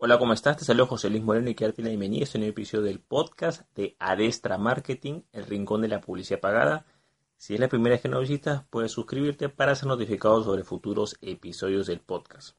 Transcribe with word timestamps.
Hola, 0.00 0.16
¿cómo 0.16 0.32
estás? 0.32 0.56
Te 0.56 0.64
saludo 0.64 0.86
José 0.86 1.10
Luis 1.10 1.24
Moreno 1.24 1.50
y 1.50 1.56
quiero 1.56 1.72
darte 1.72 1.82
la 1.82 1.88
bienvenida 1.88 2.20
a 2.20 2.22
este 2.22 2.38
nuevo 2.38 2.52
episodio 2.52 2.84
del 2.84 3.00
podcast 3.00 3.62
de 3.74 3.96
Adestra 3.98 4.56
Marketing, 4.56 5.22
el 5.32 5.44
rincón 5.44 5.82
de 5.82 5.88
la 5.88 6.00
publicidad 6.00 6.38
pagada. 6.38 6.86
Si 7.36 7.54
es 7.54 7.58
la 7.58 7.66
primera 7.66 7.94
vez 7.94 8.02
que 8.02 8.08
nos 8.08 8.20
visitas, 8.20 8.62
puedes 8.70 8.92
suscribirte 8.92 9.48
para 9.48 9.74
ser 9.74 9.88
notificado 9.88 10.44
sobre 10.44 10.62
futuros 10.62 11.16
episodios 11.20 11.88
del 11.88 11.98
podcast. 11.98 12.56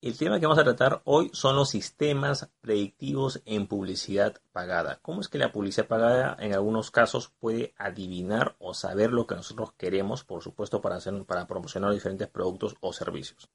El 0.00 0.16
tema 0.16 0.40
que 0.40 0.46
vamos 0.46 0.58
a 0.58 0.64
tratar 0.64 1.02
hoy 1.04 1.28
son 1.34 1.54
los 1.54 1.68
sistemas 1.68 2.48
predictivos 2.62 3.42
en 3.44 3.66
publicidad 3.66 4.40
pagada. 4.52 5.00
¿Cómo 5.02 5.20
es 5.20 5.28
que 5.28 5.36
la 5.36 5.52
publicidad 5.52 5.86
pagada 5.86 6.34
en 6.40 6.54
algunos 6.54 6.90
casos 6.90 7.28
puede 7.28 7.74
adivinar 7.76 8.56
o 8.58 8.72
saber 8.72 9.12
lo 9.12 9.26
que 9.26 9.34
nosotros 9.34 9.74
queremos, 9.76 10.24
por 10.24 10.42
supuesto, 10.42 10.80
para, 10.80 10.96
hacer, 10.96 11.26
para 11.26 11.46
promocionar 11.46 11.92
diferentes 11.92 12.28
productos 12.28 12.74
o 12.80 12.94
servicios? 12.94 13.50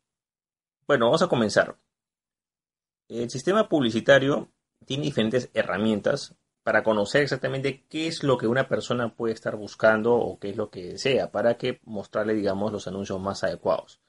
Bueno, 0.85 1.05
vamos 1.05 1.23
a 1.23 1.27
comenzar. 1.27 1.75
El 3.09 3.31
sistema 3.31 3.67
publicitario 3.67 4.51
tiene 4.85 5.05
diferentes 5.05 5.49
herramientas 5.55 6.35
para 6.61 6.83
conocer 6.83 7.23
exactamente 7.23 7.83
qué 7.89 8.07
es 8.07 8.23
lo 8.23 8.37
que 8.37 8.45
una 8.45 8.67
persona 8.67 9.15
puede 9.15 9.33
estar 9.33 9.55
buscando 9.55 10.13
o 10.13 10.37
qué 10.37 10.51
es 10.51 10.57
lo 10.57 10.69
que 10.69 10.91
desea 10.91 11.31
para 11.31 11.57
que 11.57 11.79
mostrarle, 11.85 12.35
digamos, 12.35 12.71
los 12.71 12.87
anuncios 12.87 13.19
más 13.19 13.43
adecuados. 13.43 13.99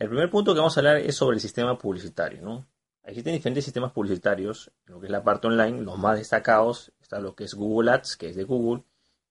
El 0.00 0.08
primer 0.08 0.30
punto 0.30 0.52
que 0.52 0.58
vamos 0.58 0.76
a 0.76 0.80
hablar 0.80 0.96
es 0.96 1.14
sobre 1.14 1.36
el 1.36 1.40
sistema 1.40 1.78
publicitario, 1.78 2.42
¿no? 2.42 2.66
Existen 3.04 3.34
diferentes 3.34 3.64
sistemas 3.64 3.92
publicitarios, 3.92 4.72
lo 4.86 4.98
que 4.98 5.06
es 5.06 5.12
la 5.12 5.22
parte 5.22 5.46
online, 5.46 5.82
los 5.82 5.96
más 5.96 6.18
destacados 6.18 6.92
está 7.00 7.20
lo 7.20 7.36
que 7.36 7.44
es 7.44 7.54
Google 7.54 7.92
Ads, 7.92 8.16
que 8.16 8.30
es 8.30 8.36
de 8.36 8.42
Google, 8.42 8.82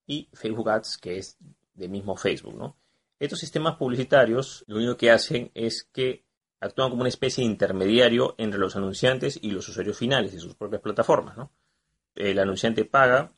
y 0.08 0.30
Facebook 0.32 0.70
Ads, 0.70 0.98
que 0.98 1.18
es 1.18 1.38
de 1.74 1.90
mismo 1.90 2.16
Facebook. 2.16 2.74
Estos 3.20 3.40
sistemas 3.40 3.76
publicitarios 3.76 4.64
lo 4.68 4.78
único 4.78 4.96
que 4.96 5.12
hacen 5.12 5.52
es 5.54 5.84
que 5.84 6.25
actúan 6.66 6.90
como 6.90 7.02
una 7.02 7.10
especie 7.10 7.44
de 7.44 7.52
intermediario 7.52 8.36
entre 8.38 8.60
los 8.60 8.76
anunciantes 8.76 9.40
y 9.42 9.52
los 9.52 9.68
usuarios 9.70 9.98
finales 9.98 10.34
de 10.34 10.40
sus 10.40 10.56
propias 10.56 10.82
plataformas. 10.82 11.38
¿no? 11.38 11.52
El 12.16 12.40
anunciante 12.40 12.86
paga, 12.86 13.34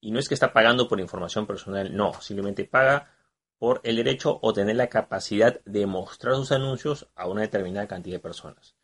y 0.00 0.10
no 0.10 0.18
es 0.18 0.28
que 0.28 0.34
está 0.34 0.52
pagando 0.52 0.88
por 0.88 1.00
información 1.00 1.46
personal, 1.46 1.94
no, 1.94 2.20
simplemente 2.20 2.64
paga 2.64 3.10
por 3.58 3.80
el 3.84 3.96
derecho 3.96 4.38
o 4.42 4.52
tener 4.52 4.76
la 4.76 4.88
capacidad 4.88 5.60
de 5.64 5.86
mostrar 5.86 6.34
sus 6.34 6.52
anuncios 6.52 7.08
a 7.14 7.26
una 7.26 7.42
determinada 7.42 7.86
cantidad 7.86 8.16
de 8.16 8.20
personas. 8.20 8.76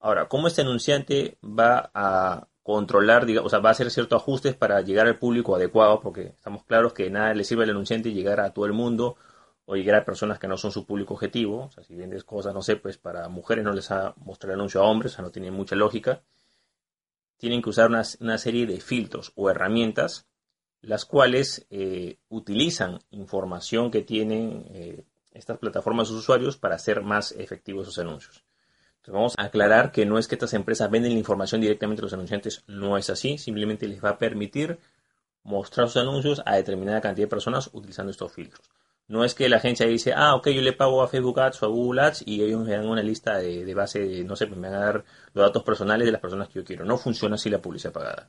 Ahora, 0.00 0.28
¿cómo 0.28 0.46
este 0.46 0.62
anunciante 0.62 1.38
va 1.42 1.90
a 1.94 2.48
controlar, 2.62 3.26
digamos, 3.26 3.48
o 3.48 3.50
sea, 3.50 3.58
va 3.58 3.70
a 3.70 3.72
hacer 3.72 3.90
ciertos 3.90 4.20
ajustes 4.20 4.54
para 4.54 4.80
llegar 4.80 5.06
al 5.06 5.18
público 5.18 5.54
adecuado? 5.54 6.00
Porque 6.00 6.28
estamos 6.36 6.64
claros 6.64 6.92
que 6.92 7.10
nada 7.10 7.34
le 7.34 7.44
sirve 7.44 7.64
al 7.64 7.70
anunciante 7.70 8.12
llegar 8.12 8.40
a 8.40 8.50
todo 8.52 8.66
el 8.66 8.72
mundo 8.72 9.16
o 9.66 9.76
llegar 9.76 9.96
a 9.96 10.04
personas 10.04 10.38
que 10.38 10.48
no 10.48 10.56
son 10.56 10.72
su 10.72 10.86
público 10.86 11.14
objetivo. 11.14 11.64
O 11.64 11.70
sea, 11.70 11.84
si 11.84 11.94
vendes 11.94 12.24
cosas, 12.24 12.54
no 12.54 12.62
sé, 12.62 12.76
pues 12.76 12.96
para 12.98 13.28
mujeres 13.28 13.64
no 13.64 13.72
les 13.72 13.90
va 13.90 14.08
a 14.08 14.14
mostrar 14.24 14.54
anuncio 14.54 14.80
a 14.80 14.84
hombres, 14.84 15.12
o 15.12 15.16
sea, 15.16 15.24
no 15.24 15.30
tiene 15.30 15.50
mucha 15.50 15.76
lógica. 15.76 16.22
Tienen 17.36 17.60
que 17.60 17.70
usar 17.70 17.88
una, 17.90 18.38
serie 18.38 18.66
de 18.66 18.80
filtros 18.80 19.32
o 19.34 19.50
herramientas, 19.50 20.26
las 20.80 21.04
cuales 21.04 21.66
eh, 21.70 22.18
utilizan 22.28 23.00
información 23.10 23.90
que 23.90 24.02
tienen 24.02 24.64
eh, 24.70 25.04
estas 25.32 25.58
plataformas 25.58 26.08
de 26.08 26.14
sus 26.14 26.22
usuarios 26.22 26.56
para 26.56 26.76
hacer 26.76 27.02
más 27.02 27.32
efectivos 27.32 27.86
sus 27.86 27.98
anuncios. 27.98 28.44
Entonces 28.98 29.14
vamos 29.14 29.34
a 29.36 29.44
aclarar 29.44 29.92
que 29.92 30.06
no 30.06 30.18
es 30.18 30.28
que 30.28 30.36
estas 30.36 30.54
empresas 30.54 30.90
venden 30.90 31.12
la 31.12 31.18
información 31.18 31.60
directamente 31.60 32.00
a 32.00 32.04
los 32.04 32.12
anunciantes, 32.12 32.64
no 32.66 32.96
es 32.96 33.10
así, 33.10 33.36
simplemente 33.36 33.86
les 33.86 34.02
va 34.02 34.10
a 34.10 34.18
permitir 34.18 34.78
mostrar 35.42 35.88
sus 35.88 36.02
anuncios 36.02 36.42
a 36.44 36.56
determinada 36.56 37.00
cantidad 37.00 37.26
de 37.26 37.30
personas 37.30 37.70
utilizando 37.72 38.10
estos 38.10 38.32
filtros. 38.32 38.75
No 39.08 39.24
es 39.24 39.34
que 39.34 39.48
la 39.48 39.58
agencia 39.58 39.86
dice, 39.86 40.12
ah, 40.16 40.34
ok, 40.34 40.48
yo 40.48 40.62
le 40.62 40.72
pago 40.72 41.02
a 41.02 41.08
Facebook 41.08 41.38
Ads 41.38 41.62
o 41.62 41.66
a 41.66 41.68
Google 41.68 42.02
Ads 42.02 42.24
y 42.26 42.42
ellos 42.42 42.64
me 42.64 42.72
dan 42.72 42.88
una 42.88 43.02
lista 43.02 43.38
de, 43.38 43.72
base, 43.74 44.00
de, 44.00 44.24
no 44.24 44.34
sé, 44.34 44.46
me 44.46 44.68
van 44.68 44.74
a 44.74 44.84
dar 44.84 45.04
los 45.32 45.46
datos 45.46 45.62
personales 45.62 46.06
de 46.06 46.12
las 46.12 46.20
personas 46.20 46.48
que 46.48 46.54
yo 46.54 46.64
quiero. 46.64 46.84
No 46.84 46.98
funciona 46.98 47.36
así 47.36 47.48
la 47.48 47.62
publicidad 47.62 47.92
pagada. 47.92 48.28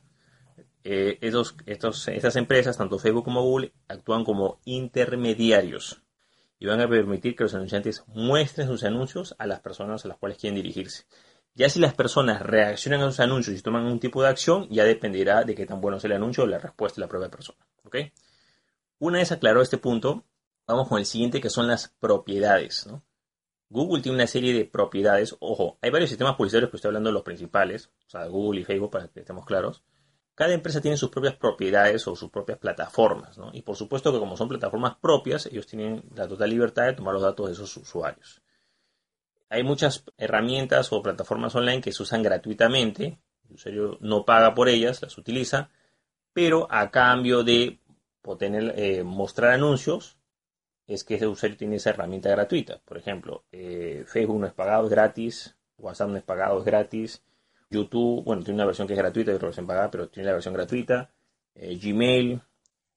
Eh, 0.84 1.18
estos, 1.20 1.56
estas 1.66 2.36
empresas, 2.36 2.78
tanto 2.78 2.98
Facebook 2.98 3.24
como 3.24 3.42
Google, 3.42 3.72
actúan 3.88 4.24
como 4.24 4.60
intermediarios 4.64 6.00
y 6.60 6.66
van 6.66 6.80
a 6.80 6.88
permitir 6.88 7.34
que 7.34 7.44
los 7.44 7.54
anunciantes 7.54 8.04
muestren 8.06 8.68
sus 8.68 8.84
anuncios 8.84 9.34
a 9.38 9.46
las 9.46 9.60
personas 9.60 10.04
a 10.04 10.08
las 10.08 10.18
cuales 10.18 10.38
quieren 10.38 10.56
dirigirse. 10.56 11.04
Ya 11.54 11.68
si 11.68 11.80
las 11.80 11.94
personas 11.94 12.40
reaccionan 12.40 13.00
a 13.00 13.06
sus 13.06 13.20
anuncios 13.20 13.58
y 13.58 13.62
toman 13.62 13.84
un 13.84 13.98
tipo 13.98 14.22
de 14.22 14.28
acción, 14.28 14.68
ya 14.70 14.84
dependerá 14.84 15.42
de 15.42 15.56
qué 15.56 15.66
tan 15.66 15.80
bueno 15.80 15.96
es 15.96 16.04
el 16.04 16.12
anuncio 16.12 16.44
o 16.44 16.46
la 16.46 16.58
respuesta 16.58 17.00
de 17.00 17.06
la 17.06 17.08
propia 17.08 17.30
persona. 17.30 17.58
¿okay? 17.84 18.12
Una 19.00 19.18
vez 19.18 19.32
aclarado 19.32 19.62
este 19.62 19.78
punto, 19.78 20.24
Vamos 20.68 20.86
con 20.86 20.98
el 20.98 21.06
siguiente 21.06 21.40
que 21.40 21.48
son 21.48 21.66
las 21.66 21.88
propiedades. 21.98 22.86
Google 23.70 24.02
tiene 24.02 24.16
una 24.16 24.26
serie 24.26 24.52
de 24.52 24.66
propiedades. 24.66 25.34
Ojo, 25.40 25.78
hay 25.80 25.90
varios 25.90 26.10
sistemas 26.10 26.36
publicitarios, 26.36 26.68
pero 26.68 26.76
estoy 26.76 26.88
hablando 26.90 27.08
de 27.08 27.14
los 27.14 27.22
principales, 27.22 27.90
o 28.06 28.10
sea, 28.10 28.26
Google 28.26 28.60
y 28.60 28.64
Facebook 28.64 28.90
para 28.90 29.08
que 29.08 29.20
estemos 29.20 29.46
claros. 29.46 29.82
Cada 30.34 30.52
empresa 30.52 30.82
tiene 30.82 30.98
sus 30.98 31.08
propias 31.08 31.36
propiedades 31.36 32.06
o 32.06 32.14
sus 32.14 32.30
propias 32.30 32.58
plataformas, 32.58 33.40
Y 33.54 33.62
por 33.62 33.76
supuesto 33.76 34.12
que 34.12 34.18
como 34.18 34.36
son 34.36 34.48
plataformas 34.48 34.96
propias, 34.96 35.46
ellos 35.46 35.66
tienen 35.66 36.04
la 36.14 36.28
total 36.28 36.50
libertad 36.50 36.84
de 36.84 36.92
tomar 36.92 37.14
los 37.14 37.22
datos 37.22 37.46
de 37.46 37.52
esos 37.54 37.74
usuarios. 37.78 38.42
Hay 39.48 39.64
muchas 39.64 40.04
herramientas 40.18 40.92
o 40.92 41.02
plataformas 41.02 41.54
online 41.54 41.80
que 41.80 41.92
se 41.92 42.02
usan 42.02 42.22
gratuitamente, 42.22 43.18
el 43.48 43.54
usuario 43.54 43.96
no 44.00 44.26
paga 44.26 44.54
por 44.54 44.68
ellas, 44.68 45.00
las 45.00 45.16
utiliza, 45.16 45.70
pero 46.34 46.68
a 46.70 46.90
cambio 46.90 47.42
de 47.42 47.80
eh, 48.40 49.02
mostrar 49.02 49.52
anuncios, 49.52 50.17
es 50.88 51.04
que 51.04 51.16
ese 51.16 51.26
usuario 51.26 51.56
tiene 51.56 51.76
esa 51.76 51.90
herramienta 51.90 52.30
gratuita. 52.30 52.80
Por 52.84 52.96
ejemplo, 52.96 53.44
eh, 53.52 54.04
Facebook 54.06 54.40
no 54.40 54.46
es 54.46 54.54
pagado, 54.54 54.84
es 54.84 54.90
gratis. 54.90 55.54
WhatsApp 55.76 56.08
no 56.08 56.16
es 56.16 56.24
pagado, 56.24 56.58
es 56.58 56.64
gratis. 56.64 57.22
YouTube, 57.70 58.24
bueno, 58.24 58.42
tiene 58.42 58.56
una 58.56 58.64
versión 58.64 58.88
que 58.88 58.94
es 58.94 58.98
gratuita 58.98 59.30
y 59.30 59.34
otra 59.34 59.48
versión 59.48 59.66
pagada, 59.66 59.90
pero 59.90 60.08
tiene 60.08 60.26
la 60.26 60.32
versión 60.32 60.54
gratuita. 60.54 61.10
Eh, 61.54 61.76
Gmail. 61.76 62.40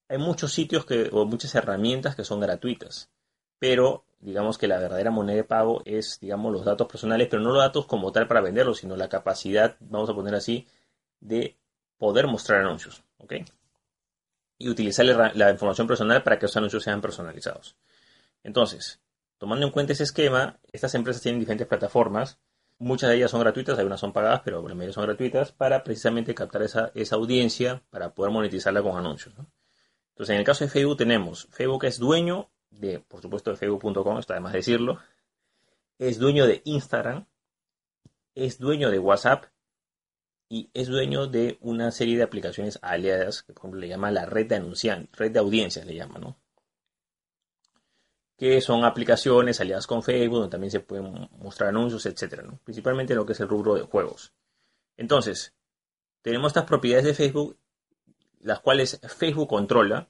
Hay 0.08 0.18
muchos 0.18 0.54
sitios 0.54 0.86
que, 0.86 1.10
o 1.12 1.26
muchas 1.26 1.54
herramientas 1.54 2.16
que 2.16 2.24
son 2.24 2.40
gratuitas. 2.40 3.12
Pero 3.60 4.06
digamos 4.22 4.58
que 4.58 4.68
la 4.68 4.80
verdadera 4.80 5.12
moneda 5.12 5.36
de 5.36 5.44
pago 5.44 5.82
es, 5.84 6.18
digamos, 6.22 6.54
los 6.54 6.64
datos 6.64 6.88
personales, 6.88 7.28
pero 7.30 7.42
no 7.42 7.50
los 7.50 7.62
datos 7.62 7.86
como 7.88 8.12
tal 8.14 8.28
para 8.28 8.42
venderlos, 8.42 8.80
sino 8.80 8.96
la 8.96 9.10
capacidad, 9.10 9.76
vamos 9.82 10.10
a 10.10 10.14
poner 10.14 10.36
así, 10.36 10.66
de 11.20 11.58
poder 11.98 12.28
mostrar 12.28 12.62
anuncios. 12.62 13.04
¿ok? 13.18 13.34
Y 14.62 14.70
utilizar 14.70 15.06
la, 15.06 15.52
información 15.52 15.88
personal 15.88 16.22
para 16.22 16.38
que 16.38 16.46
esos 16.46 16.58
anuncios 16.58 16.84
sean 16.84 17.02
personalizados. 17.02 17.76
Entonces, 18.44 19.02
tomando 19.38 19.66
en 19.66 19.72
cuenta 19.72 19.94
ese 19.94 20.04
esquema, 20.04 20.60
estas 20.72 20.94
empresas 20.94 21.22
tienen 21.22 21.40
diferentes 21.40 21.68
plataformas. 21.68 22.40
Muchas 22.78 23.10
de 23.10 23.18
ellas 23.18 23.32
son 23.32 23.42
gratuitas, 23.42 23.78
algunas 23.78 24.00
son 24.00 24.14
pagadas, 24.14 24.42
pero 24.46 24.62
la 24.68 24.76
mayoría 24.76 24.94
son 24.94 25.06
gratuitas 25.06 25.52
para 25.52 25.84
precisamente 25.84 26.36
captar 26.36 26.62
esa, 26.62 26.92
audiencia 27.12 27.82
para 27.90 28.14
poder 28.14 28.32
monetizarla 28.32 28.84
con 28.84 28.98
anuncios. 28.98 29.34
Entonces, 30.10 30.34
en 30.34 30.40
el 30.40 30.46
caso 30.46 30.64
de 30.64 30.70
Facebook 30.70 30.98
tenemos, 30.98 31.48
Facebook 31.52 31.86
es 31.86 31.98
dueño 31.98 32.50
de, 32.70 33.00
por 33.00 33.22
supuesto, 33.22 33.52
de 33.52 33.58
facebook.com, 33.58 34.20
está 34.20 34.36
de 34.36 34.40
más 34.42 34.54
decirlo, 34.54 35.00
es 35.98 36.20
dueño 36.20 36.46
de 36.46 36.62
Instagram, 36.66 37.26
es 38.36 38.60
dueño 38.60 38.92
de 38.92 39.00
WhatsApp 39.00 39.46
y 40.52 40.70
es 40.74 40.90
dueño 40.90 41.28
de 41.28 41.58
una 41.62 41.92
serie 41.92 42.18
de 42.18 42.24
aplicaciones 42.24 42.78
aliadas 42.82 43.42
que 43.42 43.54
por 43.54 43.62
ejemplo 43.62 43.80
le 43.80 43.88
llama 43.88 44.12
la 44.12 44.26
red 44.26 44.48
de 44.48 44.56
anunciantes, 44.56 45.18
red 45.18 45.32
de 45.32 45.40
audiencias 45.40 45.86
le 45.86 45.96
llama, 45.96 46.20
¿no? 46.20 46.38
Que 48.36 48.60
son 48.60 48.84
aplicaciones 48.84 49.62
aliadas 49.62 49.88
con 49.88 50.04
Facebook, 50.04 50.40
donde 50.40 50.52
también 50.52 50.72
se 50.72 50.82
pueden 50.82 51.30
mostrar 51.38 51.70
anuncios, 51.70 52.06
etcétera, 52.06 52.44
¿no? 52.44 52.60
Principalmente 52.66 53.16
lo 53.16 53.26
que 53.26 53.32
es 53.32 53.40
el 53.40 53.48
rubro 53.48 53.76
de 53.76 53.84
juegos. 53.84 54.34
Entonces, 54.98 55.54
tenemos 56.22 56.50
estas 56.50 56.66
propiedades 56.66 57.06
de 57.06 57.14
Facebook, 57.14 57.58
las 58.42 58.60
cuales 58.60 59.00
Facebook 59.08 59.48
controla 59.48 60.10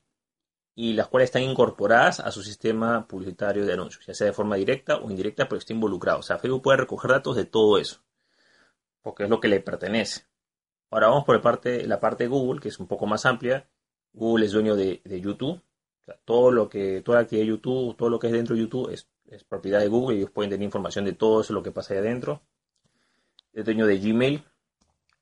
y 0.73 0.93
las 0.93 1.07
cuales 1.07 1.25
están 1.25 1.43
incorporadas 1.43 2.19
a 2.19 2.31
su 2.31 2.41
sistema 2.41 3.07
publicitario 3.07 3.63
de 3.63 3.73
anuncios, 3.73 4.07
ya 4.07 4.15
sea 4.15 4.25
de 4.25 4.33
forma 4.33 4.55
directa 4.55 4.97
o 4.97 5.11
indirecta, 5.11 5.47
pero 5.47 5.59
está 5.59 5.73
involucrado. 5.73 6.17
O 6.17 6.23
sea, 6.23 6.39
Facebook 6.39 6.63
puede 6.63 6.77
recoger 6.77 7.11
datos 7.11 7.35
de 7.35 7.45
todo 7.45 7.77
eso, 7.77 8.01
porque 9.03 9.25
es 9.25 9.29
lo 9.29 9.39
que 9.39 9.47
le 9.47 9.59
pertenece. 9.59 10.30
Ahora 10.91 11.07
vamos 11.07 11.23
por 11.23 11.41
parte, 11.41 11.87
la 11.87 12.01
parte 12.01 12.25
de 12.25 12.27
Google, 12.29 12.59
que 12.59 12.67
es 12.67 12.79
un 12.79 12.85
poco 12.85 13.07
más 13.07 13.25
amplia. 13.25 13.65
Google 14.13 14.45
es 14.45 14.51
dueño 14.51 14.75
de, 14.75 15.01
YouTube. 15.05 15.61
todo 16.25 16.51
lo 16.51 16.67
que, 16.67 17.01
toda 17.01 17.19
la 17.19 17.23
actividad 17.23 17.45
de 17.45 17.49
YouTube, 17.51 17.95
todo 17.95 18.09
lo 18.09 18.19
que 18.19 18.27
es 18.27 18.33
dentro 18.33 18.55
de 18.55 18.61
YouTube 18.61 18.89
es, 18.91 19.07
propiedad 19.45 19.79
de 19.79 19.87
Google 19.87 20.17
ellos 20.17 20.29
pueden 20.31 20.51
tener 20.51 20.65
información 20.65 21.05
de 21.05 21.13
todo 21.13 21.39
eso 21.39 21.53
lo 21.53 21.63
que 21.63 21.71
pasa 21.71 21.93
ahí 21.93 22.01
adentro. 22.01 22.41
Es 23.53 23.63
dueño 23.63 23.87
de 23.87 23.99
Gmail. 23.99 24.43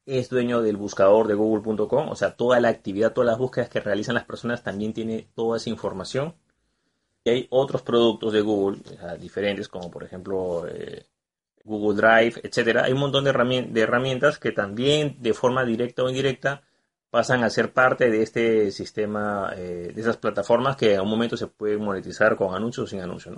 Es 0.07 0.29
dueño 0.29 0.63
del 0.63 0.75
buscador 0.75 1.27
de 1.27 1.35
google.com. 1.35 2.09
O 2.09 2.15
sea, 2.15 2.35
toda 2.35 2.59
la 2.59 2.69
actividad, 2.69 3.13
todas 3.13 3.27
las 3.27 3.37
búsquedas 3.37 3.69
que 3.69 3.79
realizan 3.79 4.15
las 4.15 4.25
personas 4.25 4.63
también 4.63 4.93
tiene 4.93 5.29
toda 5.35 5.57
esa 5.57 5.69
información. 5.69 6.33
Y 7.23 7.29
hay 7.29 7.47
otros 7.51 7.83
productos 7.83 8.33
de 8.33 8.41
Google 8.41 8.79
diferentes, 9.19 9.67
como 9.67 9.91
por 9.91 10.03
ejemplo 10.03 10.67
eh, 10.67 11.05
Google 11.69 12.01
Drive, 12.01 12.41
etcétera. 12.43 12.83
Hay 12.85 12.93
un 12.93 12.99
montón 12.99 13.23
de, 13.23 13.29
herramientas 13.81 14.39
que 14.39 14.51
también 14.51 15.17
de 15.19 15.33
forma 15.33 15.63
directa 15.63 16.03
o 16.03 16.09
indirecta 16.09 16.63
pasan 17.09 17.43
a 17.43 17.49
ser 17.49 17.73
parte 17.73 18.09
de 18.09 18.23
este 18.23 18.71
sistema, 18.71 19.53
eh, 19.55 19.91
de 19.93 20.01
esas 20.01 20.17
plataformas 20.17 20.75
que 20.75 20.95
en 20.95 21.01
un 21.01 21.09
momento 21.09 21.37
se 21.37 21.47
pueden 21.47 21.81
monetizar 21.83 22.35
con 22.35 22.55
anuncios 22.55 22.85
o 22.85 22.87
sin 22.87 23.01
anuncios. 23.01 23.35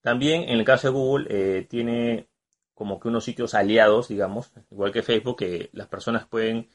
También 0.00 0.42
en 0.42 0.58
el 0.58 0.64
caso 0.64 0.88
de 0.88 0.92
Google 0.92 1.26
eh, 1.30 1.66
tiene 1.68 2.28
como 2.74 2.98
que 2.98 3.08
unos 3.08 3.24
sitios 3.24 3.54
aliados, 3.54 4.08
digamos, 4.08 4.52
igual 4.70 4.92
que 4.92 5.02
Facebook, 5.02 5.38
que 5.38 5.70
las 5.72 5.86
personas 5.86 6.26
pueden 6.26 6.68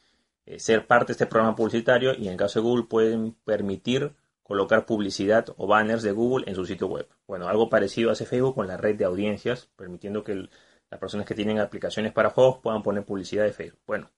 eh, 0.45 0.59
ser 0.59 0.87
parte 0.87 1.07
de 1.07 1.13
este 1.13 1.25
programa 1.25 1.55
publicitario 1.55 2.13
y 2.13 2.27
en 2.27 2.33
el 2.33 2.37
caso 2.37 2.59
de 2.59 2.63
Google 2.63 2.85
pueden 2.85 3.33
permitir 3.45 4.13
colocar 4.43 4.87
publicidad 4.87 5.45
o 5.57 5.67
banners 5.67 6.01
de 6.01 6.11
Google 6.11 6.45
en 6.49 6.55
su 6.55 6.65
sitio 6.65 6.87
web. 6.87 7.07
Bueno, 7.27 7.47
algo 7.47 7.69
parecido 7.69 8.09
hace 8.09 8.25
Facebook 8.25 8.55
con 8.55 8.65
la 8.65 8.77
red 8.77 8.95
de 8.95 9.05
audiencias, 9.05 9.69
permitiendo 9.75 10.23
que 10.23 10.49
las 10.89 10.99
personas 10.99 11.25
que 11.25 11.35
tienen 11.35 11.59
aplicaciones 11.59 12.13
para 12.13 12.29
juegos 12.29 12.59
puedan 12.61 12.83
poner 12.83 13.05
publicidad 13.05 13.43
de 13.43 13.53
Facebook. 13.53 13.81
Bueno, 13.85 14.09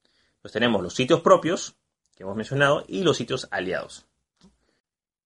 pues 0.42 0.54
tenemos 0.54 0.82
los 0.82 0.94
sitios 0.94 1.22
propios 1.22 1.76
que 2.16 2.24
hemos 2.24 2.36
mencionado 2.36 2.84
y 2.88 3.04
los 3.04 3.18
sitios 3.18 3.48
aliados. 3.52 4.06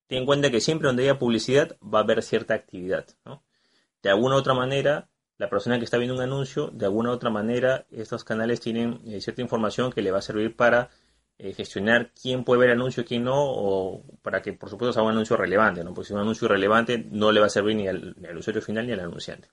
Ten 0.07 0.19
en 0.19 0.25
cuenta 0.25 0.51
que 0.51 0.62
siempre 0.62 0.88
donde 0.88 1.03
haya 1.03 1.18
publicidad 1.18 1.77
va 1.81 2.00
a 2.00 2.03
haber 2.03 2.21
cierta 2.21 2.53
actividad. 2.53 3.07
De 4.03 4.09
alguna 4.09 4.36
u 4.36 4.38
otra 4.38 4.53
manera, 4.53 5.09
la 5.38 5.50
persona 5.50 5.80
que 5.80 5.86
está 5.86 5.97
viendo 5.97 6.15
un 6.15 6.21
anuncio, 6.21 6.68
de 6.68 6.86
alguna 6.86 7.09
u 7.09 7.13
otra 7.13 7.30
manera, 7.30 7.86
estos 7.92 8.24
canales 8.24 8.62
tienen 8.62 9.01
eh, 9.06 9.19
cierta 9.19 9.42
información 9.42 9.92
que 9.92 10.01
le 10.01 10.12
va 10.12 10.19
a 10.19 10.21
servir 10.21 10.56
para 10.56 10.89
eh, 11.38 11.53
gestionar 11.53 12.12
quién 12.13 12.45
puede 12.45 12.62
ver 12.62 12.71
anuncio 12.71 13.03
y 13.03 13.06
quién 13.06 13.24
no, 13.24 13.36
o 13.36 14.03
para 14.21 14.42
que, 14.42 14.53
por 14.53 14.69
supuesto, 14.69 14.94
sea 14.94 15.03
un 15.03 15.12
anuncio 15.12 15.36
relevante. 15.36 15.83
¿no? 15.83 15.94
Porque 15.94 16.07
si 16.07 16.13
es 16.13 16.15
un 16.15 16.21
anuncio 16.21 16.47
relevante, 16.47 17.06
no 17.12 17.31
le 17.31 17.39
va 17.39 17.47
a 17.47 17.50
servir 17.50 17.75
ni 17.75 17.88
al, 17.88 18.15
usuario 18.38 18.62
final 18.62 18.88
ni 18.88 18.94
al 18.94 19.01
anunciante. 19.01 19.50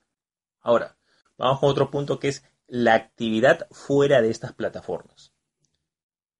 Ahora, 0.60 0.96
vamos 1.38 1.61
con 1.61 1.70
otro 1.70 1.90
punto 1.90 2.19
que 2.19 2.29
es 2.29 2.44
la 2.67 2.94
actividad 2.94 3.67
fuera 3.70 4.23
de 4.23 4.31
estas 4.31 4.52
plataformas. 4.52 5.32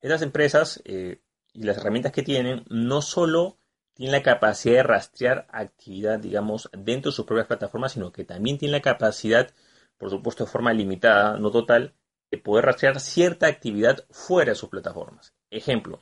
Estas 0.01 0.23
empresas 0.23 0.83
eh, 0.85 1.21
y 1.53 1.65
las 1.65 1.77
herramientas 1.77 2.13
que 2.13 2.23
tienen 2.23 2.65
no 2.69 3.03
solo 3.03 3.59
tiene 3.95 4.13
la 4.13 4.23
capacidad 4.23 4.77
de 4.77 4.83
rastrear 4.83 5.47
actividad, 5.51 6.19
digamos, 6.19 6.71
dentro 6.73 7.11
de 7.11 7.17
sus 7.17 7.27
propias 7.27 7.47
plataformas, 7.47 7.93
sino 7.93 8.11
que 8.11 8.25
también 8.25 8.59
tiene 8.59 8.73
la 8.73 8.81
capacidad, 8.81 9.51
por 9.99 10.11
supuesto 10.11 10.45
de 10.45 10.51
forma 10.51 10.73
limitada, 10.73 11.37
no 11.39 11.51
total, 11.51 11.95
de 12.31 12.39
poder 12.39 12.65
rastrear 12.65 12.99
cierta 12.99 13.47
actividad 13.47 14.07
fuera 14.11 14.53
de 14.53 14.57
sus 14.57 14.71
plataformas. 14.71 15.35
Ejemplo, 15.51 16.01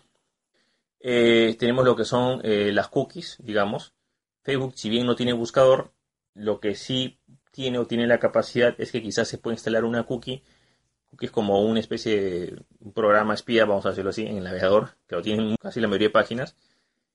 eh, 1.00 1.56
tenemos 1.58 1.84
lo 1.84 1.96
que 1.96 2.04
son 2.04 2.40
eh, 2.44 2.70
las 2.72 2.88
cookies, 2.88 3.38
digamos. 3.40 3.94
Facebook, 4.42 4.74
si 4.76 4.88
bien 4.88 5.06
no 5.06 5.16
tiene 5.16 5.32
buscador, 5.32 5.92
lo 6.34 6.60
que 6.60 6.76
sí 6.76 7.18
tiene 7.50 7.78
o 7.78 7.86
tiene 7.86 8.06
la 8.06 8.18
capacidad 8.18 8.74
es 8.78 8.92
que 8.92 9.02
quizás 9.02 9.28
se 9.28 9.38
puede 9.38 9.54
instalar 9.54 9.84
una 9.84 10.04
cookie, 10.04 10.42
que 11.18 11.26
es 11.26 11.32
como 11.32 11.60
una 11.62 11.80
especie 11.80 12.20
de 12.20 12.62
programa 12.94 13.34
espía, 13.34 13.64
vamos 13.64 13.86
a 13.86 13.90
decirlo 13.90 14.10
así, 14.10 14.26
en 14.26 14.38
el 14.38 14.44
navegador, 14.44 14.96
que 15.06 15.16
lo 15.16 15.22
tienen 15.22 15.56
casi 15.60 15.80
la 15.80 15.88
mayoría 15.88 16.08
de 16.08 16.12
páginas, 16.12 16.56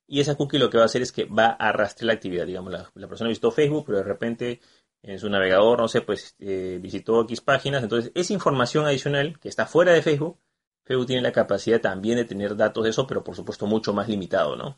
y 0.07 0.19
esa 0.19 0.35
cookie 0.35 0.59
lo 0.59 0.69
que 0.69 0.77
va 0.77 0.83
a 0.83 0.85
hacer 0.85 1.01
es 1.01 1.11
que 1.11 1.25
va 1.25 1.47
a 1.47 1.71
rastrear 1.71 2.07
la 2.07 2.13
actividad. 2.13 2.45
Digamos, 2.45 2.71
la, 2.71 3.07
persona 3.07 3.29
visitó 3.29 3.51
Facebook, 3.51 3.85
pero 3.87 3.99
de 3.99 4.03
repente 4.03 4.61
en 5.01 5.19
su 5.19 5.29
navegador, 5.29 5.79
no 5.79 5.87
sé, 5.87 6.01
pues 6.01 6.35
eh, 6.39 6.79
visitó 6.81 7.21
X 7.21 7.41
páginas. 7.41 7.83
Entonces, 7.83 8.11
esa 8.15 8.33
información 8.33 8.85
adicional 8.85 9.39
que 9.39 9.49
está 9.49 9.65
fuera 9.65 9.93
de 9.93 10.01
Facebook, 10.01 10.39
Facebook 10.83 11.07
tiene 11.07 11.21
la 11.21 11.31
capacidad 11.31 11.81
también 11.81 12.17
de 12.17 12.25
tener 12.25 12.55
datos 12.55 12.83
de 12.83 12.91
eso, 12.91 13.07
pero 13.07 13.23
por 13.23 13.35
supuesto 13.35 13.65
mucho 13.67 13.93
más 13.93 14.07
limitado, 14.07 14.55
¿no? 14.55 14.77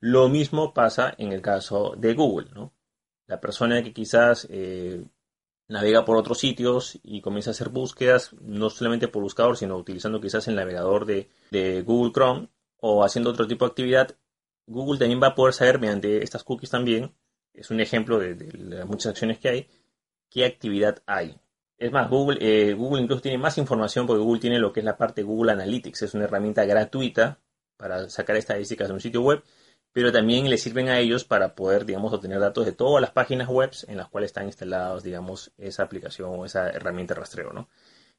Lo 0.00 0.28
mismo 0.28 0.74
pasa 0.74 1.14
en 1.18 1.32
el 1.32 1.42
caso 1.42 1.94
de 1.96 2.14
Google, 2.14 2.48
¿no? 2.54 2.72
La 3.28 3.40
persona 3.40 3.82
que 3.84 3.92
quizás 3.92 4.48
eh, 4.50 5.04
navega 5.68 6.04
por 6.04 6.16
otros 6.16 6.38
sitios 6.38 6.98
y 7.04 7.20
comienza 7.20 7.50
a 7.50 7.52
hacer 7.52 7.68
búsquedas, 7.68 8.32
no 8.40 8.70
solamente 8.70 9.06
por 9.06 9.22
buscador, 9.22 9.56
sino 9.56 9.76
utilizando 9.76 10.20
quizás 10.20 10.48
el 10.48 10.56
navegador 10.56 11.06
de, 11.06 11.28
de 11.52 11.82
Google 11.82 12.12
Chrome 12.12 12.48
o 12.80 13.04
haciendo 13.04 13.30
otro 13.30 13.46
tipo 13.46 13.64
de 13.64 13.70
actividad, 13.70 14.16
Google 14.66 14.98
también 14.98 15.20
va 15.22 15.28
a 15.28 15.34
poder 15.34 15.54
saber 15.54 15.78
mediante 15.78 16.22
estas 16.22 16.44
cookies 16.44 16.70
también, 16.70 17.14
es 17.54 17.70
un 17.70 17.80
ejemplo 17.80 18.18
de, 18.18 18.84
muchas 18.86 19.10
acciones 19.10 19.38
que 19.38 19.48
hay, 19.48 19.68
qué 20.30 20.44
actividad 20.44 21.02
hay. 21.06 21.38
Es 21.76 21.92
más, 21.92 22.08
Google, 22.10 22.38
eh, 22.40 22.74
Google 22.74 23.02
incluso 23.02 23.22
tiene 23.22 23.38
más 23.38 23.56
información 23.58 24.06
porque 24.06 24.22
Google 24.22 24.40
tiene 24.40 24.58
lo 24.58 24.72
que 24.72 24.80
es 24.80 24.86
la 24.86 24.96
parte 24.96 25.22
Google 25.22 25.52
Analytics, 25.52 26.02
es 26.02 26.14
una 26.14 26.24
herramienta 26.24 26.64
gratuita 26.64 27.40
para 27.76 28.08
sacar 28.08 28.36
estadísticas 28.36 28.88
de 28.88 28.94
un 28.94 29.00
sitio 29.00 29.22
web, 29.22 29.42
pero 29.98 30.12
también 30.12 30.48
le 30.48 30.58
sirven 30.58 30.90
a 30.90 31.00
ellos 31.00 31.24
para 31.24 31.56
poder, 31.56 31.84
digamos, 31.84 32.12
obtener 32.12 32.38
datos 32.38 32.64
de 32.64 32.70
todas 32.70 33.00
las 33.00 33.10
páginas 33.10 33.48
web 33.48 33.72
en 33.88 33.96
las 33.96 34.06
cuales 34.08 34.28
están 34.28 34.46
instalados, 34.46 35.02
digamos, 35.02 35.50
esa 35.58 35.82
aplicación 35.82 36.30
o 36.30 36.44
esa 36.44 36.70
herramienta 36.70 37.14
de 37.14 37.18
rastreo, 37.18 37.52
¿no? 37.52 37.68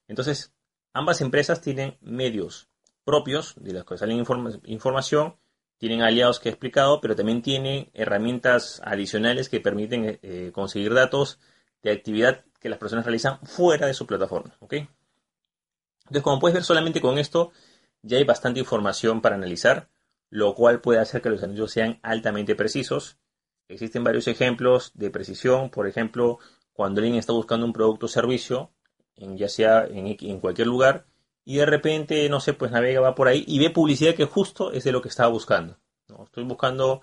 Entonces, 0.06 0.54
ambas 0.92 1.22
empresas 1.22 1.62
tienen 1.62 1.98
medios 2.02 2.68
propios 3.06 3.54
de 3.56 3.72
los 3.72 3.86
que 3.86 3.98
salen 3.98 4.26
información 4.66 5.38
tienen 5.78 6.02
aliados 6.02 6.42
que 6.42 6.50
he 6.50 6.52
explicado, 6.52 7.00
pero 7.00 7.16
también 7.16 7.42
tienen 7.42 7.90
herramientas 7.94 8.82
adicionales 8.84 9.48
que 9.48 9.62
permiten 9.62 10.04
eh, 10.04 10.20
eh, 10.22 10.52
conseguir 10.54 10.94
datos 10.94 11.40
de 11.82 11.94
actividad 11.94 12.44
que 12.60 12.68
las 12.68 12.78
personas 12.78 13.06
realizan 13.06 13.40
fuera 13.44 13.88
de 13.88 13.94
su 13.94 14.06
plataforma. 14.06 14.58
Entonces, 14.60 16.24
como 16.24 16.42
puedes 16.42 16.56
ver, 16.56 16.66
solamente 16.66 17.00
con 17.00 17.18
esto 17.18 17.54
ya 18.02 18.18
hay 18.18 18.26
bastante 18.26 18.60
información 18.60 19.22
para 19.22 19.36
analizar, 19.36 19.88
lo 20.30 20.54
cual 20.56 20.82
puede 20.82 21.00
hacer 21.00 21.22
que 21.22 21.30
los 21.30 21.44
anuncios 21.44 21.72
sean 21.72 22.00
altamente 22.04 22.56
precisos. 22.56 23.18
Existen 23.68 24.04
varios 24.04 24.28
ejemplos 24.28 24.92
de 24.96 25.12
precisión, 25.12 25.70
por 25.70 25.88
ejemplo, 25.88 26.40
cuando 26.74 27.02
alguien 27.02 27.18
está 27.18 27.34
buscando 27.34 27.66
un 27.66 27.74
producto 27.74 28.08
o 28.08 28.10
servicio, 28.10 28.72
en, 29.16 29.38
ya 29.38 29.50
sea 29.50 29.86
en 29.86 30.40
cualquier 30.40 30.68
lugar, 30.68 31.06
y 31.50 31.58
de 31.58 31.66
repente, 31.66 32.30
no 32.30 32.40
sé, 32.40 32.54
pues 32.54 32.72
navega, 32.72 33.02
va 33.02 33.16
por 33.16 33.28
ahí 33.28 33.44
y 33.48 33.58
ve 33.58 33.72
publicidad 33.72 34.14
que 34.14 34.26
justo 34.26 34.72
es 34.72 34.84
de 34.84 34.92
lo 34.92 35.02
que 35.02 35.10
estaba 35.10 35.30
buscando. 35.30 35.80
¿no? 36.08 36.26
Estoy 36.26 36.44
buscando, 36.44 37.02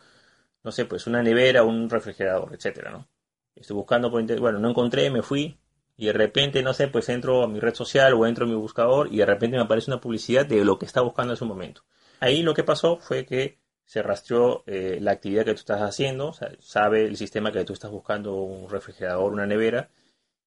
no 0.62 0.70
sé, 0.70 0.84
pues 0.84 1.08
una 1.08 1.20
nevera, 1.20 1.64
un 1.64 1.90
refrigerador, 1.90 2.54
etcétera, 2.54 2.92
¿no? 2.92 3.08
Estoy 3.56 3.74
buscando 3.74 4.08
por 4.08 4.24
bueno, 4.38 4.60
no 4.60 4.70
encontré, 4.70 5.10
me 5.10 5.22
fui 5.22 5.58
y 5.96 6.06
de 6.06 6.12
repente, 6.12 6.62
no 6.62 6.74
sé, 6.74 6.86
pues 6.86 7.08
entro 7.08 7.42
a 7.42 7.48
mi 7.48 7.58
red 7.58 7.74
social 7.74 8.12
o 8.14 8.24
entro 8.24 8.44
a 8.44 8.48
mi 8.48 8.54
buscador 8.54 9.12
y 9.12 9.16
de 9.16 9.26
repente 9.26 9.56
me 9.56 9.64
aparece 9.64 9.90
una 9.90 10.00
publicidad 10.00 10.46
de 10.46 10.64
lo 10.64 10.78
que 10.78 10.86
está 10.86 11.00
buscando 11.00 11.32
en 11.32 11.36
ese 11.36 11.44
momento. 11.44 11.82
Ahí 12.20 12.42
lo 12.42 12.54
que 12.54 12.64
pasó 12.64 12.98
fue 12.98 13.26
que 13.26 13.58
se 13.84 14.02
rastreó 14.02 14.64
eh, 14.66 14.98
la 15.00 15.12
actividad 15.12 15.44
que 15.44 15.54
tú 15.54 15.60
estás 15.60 15.80
haciendo, 15.80 16.32
sabe 16.58 17.04
el 17.04 17.16
sistema 17.16 17.52
que 17.52 17.64
tú 17.64 17.72
estás 17.72 17.90
buscando 17.90 18.34
un 18.34 18.68
refrigerador, 18.68 19.32
una 19.32 19.46
nevera, 19.46 19.90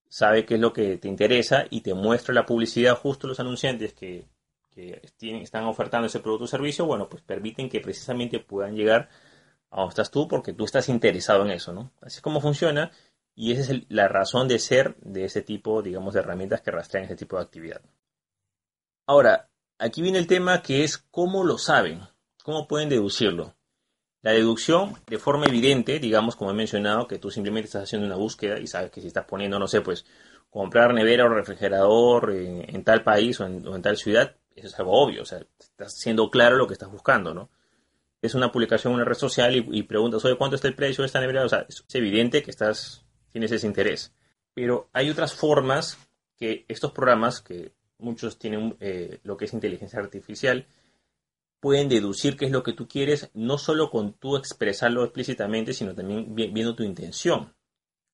sabe 0.08 0.44
qué 0.44 0.54
es 0.54 0.60
lo 0.60 0.72
que 0.72 0.98
te 0.98 1.08
interesa 1.08 1.64
y 1.70 1.80
te 1.80 1.94
muestra 1.94 2.34
la 2.34 2.44
publicidad 2.44 2.96
justo 2.96 3.26
los 3.26 3.40
anunciantes 3.40 3.94
que, 3.94 4.28
están 4.76 5.64
ofertando 5.64 6.06
ese 6.06 6.20
producto 6.20 6.44
o 6.44 6.48
servicio, 6.48 6.86
bueno, 6.86 7.06
pues 7.06 7.22
permiten 7.22 7.68
que 7.68 7.80
precisamente 7.80 8.40
puedan 8.40 8.74
llegar 8.74 9.10
a 9.68 9.76
donde 9.80 9.90
estás 9.90 10.10
tú 10.10 10.26
porque 10.26 10.54
tú 10.54 10.64
estás 10.64 10.88
interesado 10.88 11.44
en 11.44 11.50
eso, 11.50 11.74
¿no? 11.74 11.92
Así 12.00 12.16
es 12.16 12.22
como 12.22 12.40
funciona 12.40 12.90
y 13.34 13.52
esa 13.52 13.74
es 13.74 13.82
la 13.90 14.08
razón 14.08 14.48
de 14.48 14.58
ser 14.58 14.96
de 15.00 15.24
ese 15.24 15.42
tipo, 15.42 15.82
digamos, 15.82 16.14
de 16.14 16.20
herramientas 16.20 16.62
que 16.62 16.70
rastrean 16.70 17.04
ese 17.04 17.16
tipo 17.16 17.36
de 17.36 17.42
actividad. 17.42 17.82
Ahora, 19.06 19.49
aquí 19.80 20.02
viene 20.02 20.18
el 20.18 20.26
tema 20.26 20.62
que 20.62 20.84
es 20.84 20.98
cómo 20.98 21.42
lo 21.42 21.58
saben, 21.58 22.00
cómo 22.44 22.68
pueden 22.68 22.88
deducirlo. 22.88 23.56
La 24.22 24.32
deducción, 24.32 24.96
de 25.06 25.18
forma 25.18 25.46
evidente, 25.46 25.98
digamos, 25.98 26.36
como 26.36 26.50
he 26.50 26.54
mencionado, 26.54 27.08
que 27.08 27.18
tú 27.18 27.30
simplemente 27.30 27.66
estás 27.66 27.84
haciendo 27.84 28.06
una 28.06 28.16
búsqueda 28.16 28.58
y 28.58 28.66
sabes 28.66 28.90
que 28.90 29.00
si 29.00 29.06
estás 29.06 29.24
poniendo, 29.24 29.58
no 29.58 29.66
sé, 29.66 29.80
pues 29.80 30.04
comprar 30.50 30.92
nevera 30.92 31.24
o 31.24 31.28
refrigerador 31.28 32.30
en, 32.32 32.84
tal 32.84 33.02
país 33.02 33.40
o 33.40 33.46
en, 33.46 33.82
tal 33.82 33.96
ciudad, 33.96 34.36
eso 34.54 34.66
es 34.66 34.78
algo 34.78 34.92
obvio, 34.92 35.22
o 35.22 35.24
sea, 35.24 35.40
estás 35.58 35.96
siendo 35.96 36.28
claro 36.30 36.56
lo 36.56 36.66
que 36.66 36.74
estás 36.74 36.90
buscando, 36.90 37.32
¿no? 37.32 37.50
Es 38.20 38.34
una 38.34 38.52
publicación 38.52 38.92
en 38.92 38.96
una 38.96 39.06
red 39.06 39.14
social 39.14 39.56
y, 39.56 39.82
preguntas, 39.84 40.22
oye, 40.26 40.36
¿cuánto 40.36 40.56
está 40.56 40.68
el 40.68 40.74
precio 40.74 41.00
de 41.00 41.06
esta 41.06 41.20
nevera? 41.20 41.42
O 41.42 41.48
sea, 41.48 41.64
es, 41.66 41.82
evidente 41.94 42.42
que 42.42 42.50
estás, 42.50 43.02
tienes 43.32 43.50
ese 43.50 43.66
interés. 43.66 44.12
Pero 44.52 44.90
hay 44.92 45.08
otras 45.08 45.32
formas 45.32 45.96
que 46.36 46.66
estos 46.68 46.92
programas, 46.92 47.40
que 47.40 47.72
muchos 48.00 48.38
tienen 48.38 48.76
eh, 48.80 49.20
lo 49.22 49.36
que 49.36 49.44
es 49.44 49.52
inteligencia 49.52 49.98
artificial, 49.98 50.66
pueden 51.60 51.88
deducir 51.88 52.36
qué 52.36 52.46
es 52.46 52.50
lo 52.50 52.62
que 52.62 52.72
tú 52.72 52.88
quieres, 52.88 53.30
no 53.34 53.58
solo 53.58 53.90
con 53.90 54.14
tú 54.14 54.36
expresarlo 54.36 55.04
explícitamente, 55.04 55.74
sino 55.74 55.94
también 55.94 56.34
viendo 56.34 56.74
tu 56.74 56.82
intención. 56.82 57.54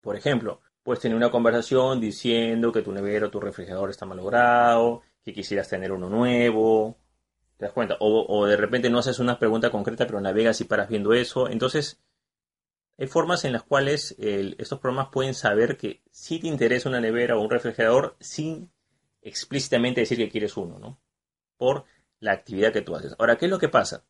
Por 0.01 0.17
ejemplo, 0.17 0.61
puedes 0.83 1.01
tener 1.01 1.17
una 1.17 1.31
conversación 1.31 2.01
diciendo 2.01 2.73
que 2.73 2.83
tu 2.83 2.93
nevera 2.93 3.27
o 3.27 3.31
tu 3.31 3.41
refrigerador 3.41 3.91
está 3.91 4.07
malogrado, 4.07 5.03
que 5.25 5.33
quisieras 5.33 5.69
tener 5.69 5.93
uno 5.93 6.09
nuevo, 6.09 6.99
¿te 7.57 7.65
das 7.65 7.73
cuenta? 7.73 7.97
O, 8.01 8.47
de 8.47 8.57
repente 8.57 8.91
no 8.91 8.99
haces 8.99 9.19
una 9.19 9.39
pregunta 9.39 9.71
concreta, 9.71 10.07
pero 10.07 10.21
navegas 10.21 10.61
y 10.61 10.65
paras 10.65 10.89
viendo 10.89 11.13
eso. 11.13 11.49
Entonces, 11.49 12.01
hay 12.99 13.07
formas 13.07 13.45
en 13.45 13.53
las 13.53 13.63
cuales 13.63 14.15
estos 14.19 14.79
programas 14.79 15.09
pueden 15.13 15.35
saber 15.35 15.77
que 15.77 16.03
si 16.11 16.39
te 16.39 16.49
interesa 16.49 16.89
una 16.89 17.01
nevera 17.01 17.37
o 17.37 17.41
un 17.41 17.51
refrigerador 17.51 18.17
sin 18.21 18.71
explícitamente 19.27 20.01
decir 20.01 20.19
que 20.19 20.29
quieres 20.29 20.57
uno, 20.57 20.79
¿no? 20.79 21.01
Por 21.57 21.85
la 22.21 22.33
actividad 22.33 22.73
que 22.73 22.83
tú 22.83 22.95
haces. 22.95 23.15
Ahora, 23.19 23.37
¿qué 23.37 23.47
es 23.47 23.51
lo 23.51 23.59
que 23.59 23.69
pasa? 23.69 24.05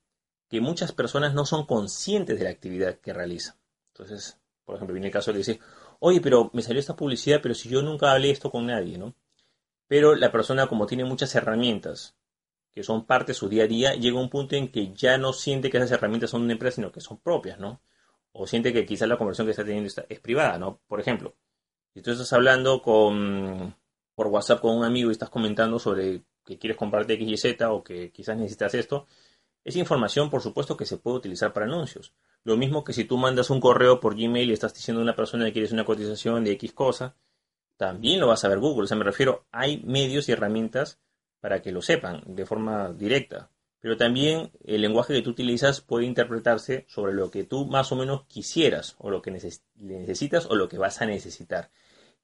Que 0.48 0.60
muchas 0.60 0.92
personas 0.92 1.32
no 1.32 1.46
son 1.46 1.66
conscientes 1.66 2.38
de 2.38 2.44
la 2.44 2.50
actividad 2.50 2.98
que 3.00 3.14
realizan. 3.14 3.56
Entonces, 3.92 4.38
por 4.64 4.76
ejemplo, 4.76 4.92
viene 4.92 5.06
el 5.06 5.12
caso 5.12 5.32
de 5.32 5.38
decir, 5.38 5.60
oye, 6.00 6.20
pero 6.20 6.50
me 6.52 6.60
salió 6.60 6.80
esta 6.80 6.96
publicidad, 6.96 7.40
pero 7.42 7.54
si 7.54 7.70
yo 7.70 7.80
nunca 7.80 8.12
hablé 8.12 8.30
esto 8.30 8.50
con 8.50 8.66
nadie, 8.66 8.98
¿no? 8.98 9.14
Pero 9.88 10.14
la 10.14 10.30
persona, 10.30 10.66
como 10.66 10.86
tiene 10.86 11.04
muchas 11.04 11.34
herramientas 11.34 12.14
que 12.72 12.82
son 12.82 13.06
parte 13.06 13.32
de 13.32 13.38
su 13.38 13.48
día 13.48 13.64
a 13.64 13.68
día, 13.68 13.94
llega 13.94 14.18
a 14.18 14.22
un 14.22 14.28
punto 14.28 14.54
en 14.54 14.70
que 14.70 14.92
ya 14.92 15.16
no 15.16 15.32
siente 15.32 15.70
que 15.70 15.78
esas 15.78 15.92
herramientas 15.92 16.28
son 16.28 16.42
de 16.42 16.44
una 16.46 16.52
empresa, 16.52 16.76
sino 16.76 16.92
que 16.92 17.00
son 17.00 17.18
propias, 17.18 17.58
¿no? 17.58 17.80
O 18.32 18.46
siente 18.46 18.70
que 18.70 18.84
quizás 18.84 19.08
la 19.08 19.16
conversión 19.16 19.46
que 19.46 19.52
está 19.52 19.64
teniendo 19.64 19.90
es 20.10 20.20
privada, 20.20 20.58
¿no? 20.58 20.80
Por 20.86 21.00
ejemplo, 21.00 21.34
si 21.94 22.02
tú 22.02 22.10
estás 22.10 22.30
hablando 22.34 22.82
con, 22.82 23.74
por 24.16 24.26
WhatsApp 24.26 24.60
con 24.60 24.76
un 24.76 24.84
amigo 24.84 25.10
y 25.10 25.12
estás 25.12 25.30
comentando 25.30 25.78
sobre 25.78 26.22
que 26.44 26.58
quieres 26.58 26.76
comprarte 26.76 27.12
X 27.12 27.28
y 27.28 27.36
Z 27.36 27.70
o 27.70 27.84
que 27.84 28.10
quizás 28.10 28.36
necesitas 28.36 28.74
esto, 28.74 29.06
esa 29.62 29.78
información, 29.78 30.30
por 30.30 30.42
supuesto, 30.42 30.76
que 30.76 30.86
se 30.86 30.96
puede 30.96 31.18
utilizar 31.18 31.52
para 31.52 31.66
anuncios. 31.66 32.14
Lo 32.42 32.56
mismo 32.56 32.82
que 32.82 32.92
si 32.92 33.04
tú 33.04 33.18
mandas 33.18 33.50
un 33.50 33.60
correo 33.60 34.00
por 34.00 34.16
Gmail 34.16 34.48
y 34.48 34.52
estás 34.52 34.72
diciendo 34.74 35.00
a 35.00 35.02
una 35.02 35.16
persona 35.16 35.44
que 35.44 35.52
quieres 35.52 35.72
una 35.72 35.84
cotización 35.84 36.44
de 36.44 36.52
X 36.52 36.72
cosa, 36.72 37.16
también 37.76 38.20
lo 38.20 38.28
vas 38.28 38.44
a 38.44 38.48
ver 38.48 38.58
Google. 38.58 38.84
O 38.84 38.86
sea, 38.86 38.96
me 38.96 39.04
refiero, 39.04 39.44
hay 39.50 39.82
medios 39.84 40.28
y 40.28 40.32
herramientas 40.32 41.00
para 41.40 41.62
que 41.62 41.72
lo 41.72 41.82
sepan 41.82 42.22
de 42.26 42.46
forma 42.46 42.92
directa. 42.92 43.50
Pero 43.80 43.96
también 43.96 44.50
el 44.64 44.80
lenguaje 44.80 45.14
que 45.14 45.22
tú 45.22 45.30
utilizas 45.30 45.80
puede 45.80 46.06
interpretarse 46.06 46.86
sobre 46.88 47.12
lo 47.12 47.30
que 47.30 47.44
tú 47.44 47.66
más 47.66 47.92
o 47.92 47.96
menos 47.96 48.24
quisieras, 48.26 48.96
o 48.98 49.10
lo 49.10 49.20
que 49.20 49.30
necesitas, 49.30 50.46
o 50.46 50.54
lo 50.54 50.68
que 50.68 50.78
vas 50.78 51.02
a 51.02 51.06
necesitar. 51.06 51.70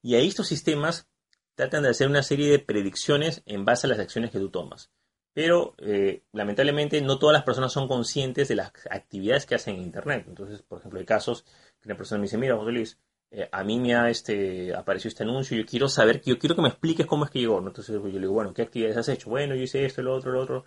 Y 0.01 0.15
ahí 0.15 0.27
estos 0.27 0.47
sistemas 0.47 1.07
tratan 1.55 1.83
de 1.83 1.89
hacer 1.89 2.07
una 2.07 2.23
serie 2.23 2.51
de 2.51 2.59
predicciones 2.59 3.43
en 3.45 3.65
base 3.65 3.87
a 3.87 3.89
las 3.89 3.99
acciones 3.99 4.31
que 4.31 4.39
tú 4.39 4.49
tomas. 4.49 4.91
Pero 5.33 5.75
eh, 5.79 6.23
lamentablemente 6.31 7.01
no 7.01 7.17
todas 7.17 7.33
las 7.33 7.43
personas 7.43 7.71
son 7.71 7.87
conscientes 7.87 8.47
de 8.47 8.55
las 8.55 8.71
actividades 8.89 9.45
que 9.45 9.55
hacen 9.55 9.75
en 9.75 9.81
Internet. 9.83 10.25
Entonces, 10.27 10.61
por 10.61 10.79
ejemplo, 10.79 10.99
hay 10.99 11.05
casos 11.05 11.43
que 11.81 11.87
una 11.87 11.97
persona 11.97 12.19
me 12.19 12.25
dice, 12.25 12.37
mira, 12.37 12.55
José 12.55 12.71
Luis, 12.71 12.99
eh, 13.31 13.49
a 13.51 13.63
mí 13.63 13.79
me 13.79 13.95
ha 13.95 14.09
este, 14.09 14.75
apareció 14.75 15.07
este 15.07 15.23
anuncio, 15.23 15.57
yo 15.57 15.65
quiero 15.65 15.89
saber, 15.89 16.21
yo 16.21 16.37
quiero 16.37 16.55
que 16.55 16.61
me 16.61 16.67
expliques 16.67 17.07
cómo 17.07 17.25
es 17.25 17.31
que 17.31 17.39
llegó. 17.39 17.57
Entonces 17.57 17.95
yo 17.95 18.03
le 18.03 18.19
digo, 18.19 18.33
bueno, 18.33 18.53
¿qué 18.53 18.61
actividades 18.61 18.97
has 18.97 19.09
hecho? 19.09 19.29
Bueno, 19.29 19.55
yo 19.55 19.63
hice 19.63 19.85
esto, 19.85 20.03
lo 20.03 20.13
otro, 20.13 20.31
lo 20.31 20.39
otro. 20.39 20.65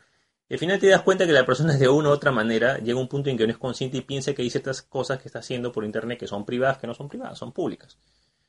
Y 0.49 0.55
al 0.55 0.61
final 0.61 0.79
te 0.81 0.89
das 0.89 1.03
cuenta 1.03 1.27
que 1.27 1.33
la 1.33 1.47
persona 1.47 1.77
de 1.77 1.89
una 1.89 2.09
u 2.09 2.13
otra 2.13 2.33
manera 2.33 2.79
llega 2.79 2.99
a 2.99 3.03
un 3.03 3.09
punto 3.09 3.31
en 3.31 3.37
que 3.37 3.47
no 3.47 3.53
es 3.53 3.59
consciente 3.59 3.99
y 3.99 4.01
piensa 4.03 4.33
que 4.35 4.43
hay 4.43 4.51
ciertas 4.51 4.83
cosas 4.83 5.21
que 5.21 5.29
está 5.29 5.41
haciendo 5.41 5.73
por 5.73 5.85
Internet 5.85 6.19
que 6.19 6.27
son 6.27 6.45
privadas, 6.45 6.79
que 6.79 6.87
no 6.89 6.95
son 6.95 7.09
privadas, 7.09 7.39
son 7.39 7.53
públicas. 7.53 7.99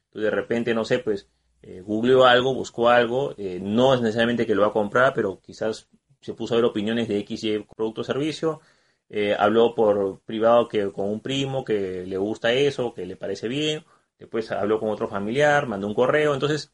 Entonces 0.08 0.24
de 0.24 0.32
repente, 0.32 0.74
no 0.74 0.84
sé, 0.84 1.00
pues 1.00 1.28
eh, 1.62 1.82
googleó 1.82 2.26
algo, 2.26 2.54
buscó 2.54 2.90
algo, 2.90 3.34
eh, 3.38 3.60
no 3.62 3.94
es 3.94 4.02
necesariamente 4.02 4.46
que 4.46 4.56
lo 4.56 4.62
va 4.62 4.70
a 4.70 4.74
comprar, 4.74 5.14
pero 5.14 5.40
quizás 5.42 5.90
se 6.22 6.34
puso 6.34 6.54
a 6.54 6.58
ver 6.58 6.66
opiniones 6.66 7.08
de 7.08 7.20
X 7.20 7.44
y 7.44 7.60
producto 7.60 8.02
o 8.02 8.04
servicio, 8.04 8.62
eh, 9.10 9.36
habló 9.38 9.74
por 9.76 10.22
privado 10.22 10.68
que 10.68 10.92
con 10.92 11.10
un 11.10 11.22
primo 11.22 11.64
que 11.64 12.06
le 12.06 12.18
gusta 12.18 12.54
eso, 12.54 12.94
que 12.94 13.06
le 13.06 13.16
parece 13.16 13.48
bien, 13.48 13.86
después 14.20 14.52
habló 14.52 14.80
con 14.80 14.90
otro 14.90 15.08
familiar, 15.08 15.68
mandó 15.68 15.88
un 15.88 15.94
correo, 15.94 16.34
entonces 16.34 16.74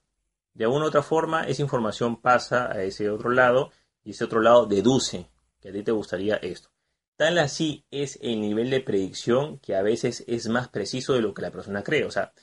de 0.53 0.65
alguna 0.65 0.85
u 0.85 0.87
otra 0.87 1.03
forma 1.03 1.47
esa 1.47 1.61
información 1.61 2.21
pasa 2.21 2.71
a 2.71 2.83
ese 2.83 3.09
otro 3.09 3.29
lado 3.31 3.71
y 4.03 4.11
ese 4.11 4.25
otro 4.25 4.41
lado 4.41 4.65
deduce 4.65 5.27
que 5.59 5.69
a 5.69 5.71
ti 5.71 5.83
te 5.83 5.91
gustaría 5.91 6.35
esto. 6.37 6.69
Tal 7.15 7.37
así 7.37 7.85
es 7.91 8.19
el 8.21 8.41
nivel 8.41 8.69
de 8.69 8.81
predicción 8.81 9.59
que 9.59 9.75
a 9.75 9.83
veces 9.83 10.23
es 10.27 10.47
más 10.49 10.67
preciso 10.67 11.13
de 11.13 11.21
lo 11.21 11.33
que 11.33 11.43
la 11.43 11.51
persona 11.51 11.83
cree. 11.83 12.05
O 12.05 12.11
sea, 12.11 12.33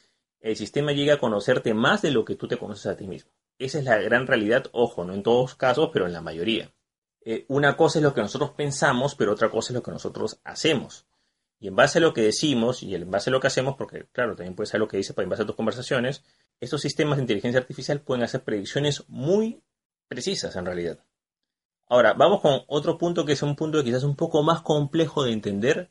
el 0.40 0.56
sistema 0.56 0.92
llega 0.92 1.14
a 1.14 1.18
conocerte 1.18 1.75
más 1.75 2.02
de 2.02 2.11
lo 2.11 2.25
que 2.25 2.37
tú 2.37 2.49
te 2.49 2.56
conoces 2.56 2.87
a 2.87 2.97
ti 2.97 3.06
mismo. 3.06 3.30
Esa 3.59 3.78
es 3.78 3.85
la 3.85 3.99
gran 3.99 4.26
realidad, 4.26 4.66
ojo, 4.73 5.04
no 5.04 5.12
en 5.12 5.23
todos 5.23 5.54
casos, 5.54 5.90
pero 5.92 6.06
en 6.06 6.12
la 6.12 6.23
mayoría. 6.23 6.73
Eh, 7.23 7.44
una 7.49 7.76
cosa 7.76 7.99
es 7.99 8.02
lo 8.02 8.14
que 8.14 8.23
nosotros 8.23 8.52
pensamos, 8.52 9.14
pero 9.14 9.32
otra 9.32 9.50
cosa 9.50 9.73
es 9.73 9.75
lo 9.75 9.82
que 9.82 9.90
nosotros 9.90 10.40
hacemos. 10.44 11.06
Y 11.59 11.68
en 11.68 11.76
base 11.76 11.99
a 11.99 12.00
lo 12.00 12.14
que 12.14 12.23
decimos 12.23 12.82
y 12.82 12.94
en 12.94 13.11
base 13.11 13.28
a 13.28 13.32
lo 13.32 13.40
que 13.40 13.49
hacemos, 13.49 13.76
porque 13.76 14.06
claro, 14.12 14.35
también 14.35 14.54
puede 14.54 14.66
ser 14.66 14.80
lo 14.80 14.88
que 14.88 14.99
pero 14.99 15.23
en 15.23 15.28
base 15.28 15.42
a 15.42 15.47
tus 15.47 15.56
conversaciones, 15.56 16.25
estos 16.59 16.80
sistemas 16.80 17.18
de 17.18 17.25
inteligencia 17.25 17.61
artificial 17.61 18.00
pueden 18.00 18.25
hacer 18.25 18.42
predicciones 18.42 19.04
muy 19.09 19.62
precisas 20.09 20.56
en 20.56 20.64
realidad. 20.64 21.04
Ahora, 21.87 22.14
vamos 22.14 22.40
con 22.40 22.62
otro 22.66 22.97
punto 22.97 23.26
que 23.26 23.32
es 23.32 23.42
un 23.42 23.56
punto 23.56 23.85
quizás 23.85 24.04
un 24.04 24.16
poco 24.16 24.42
más 24.42 24.62
complejo 24.62 25.25
de 25.25 25.32
entender, 25.32 25.90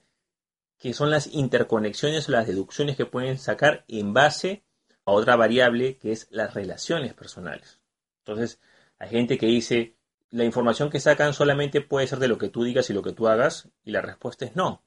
que 0.80 0.94
son 0.94 1.12
las 1.12 1.28
interconexiones 1.28 2.28
o 2.28 2.32
las 2.32 2.48
deducciones 2.48 2.96
que 2.96 3.06
pueden 3.06 3.38
sacar 3.38 3.84
en 3.88 4.14
base 4.14 4.64
a 5.06 5.12
otra 5.12 5.36
variable 5.36 5.98
que 5.98 6.12
es 6.12 6.28
las 6.32 6.54
relaciones 6.54 7.14
personales. 7.14 7.82
Entonces, 8.20 8.60
hay 8.98 9.10
gente 9.10 9.38
que 9.38 9.46
dice, 9.46 9.98
la 10.30 10.46
información 10.46 10.90
que 10.90 11.00
sacan 11.00 11.34
solamente 11.34 11.82
puede 11.82 12.08
ser 12.08 12.20
de 12.20 12.30
lo 12.30 12.38
que 12.38 12.50
tú 12.50 12.64
digas 12.64 12.90
y 12.90 12.94
lo 12.94 13.04
que 13.04 13.12
tú 13.12 13.28
hagas, 13.28 13.70
y 13.84 13.92
la 13.92 14.02
respuesta 14.02 14.46
es 14.46 14.56
no. 14.56 14.84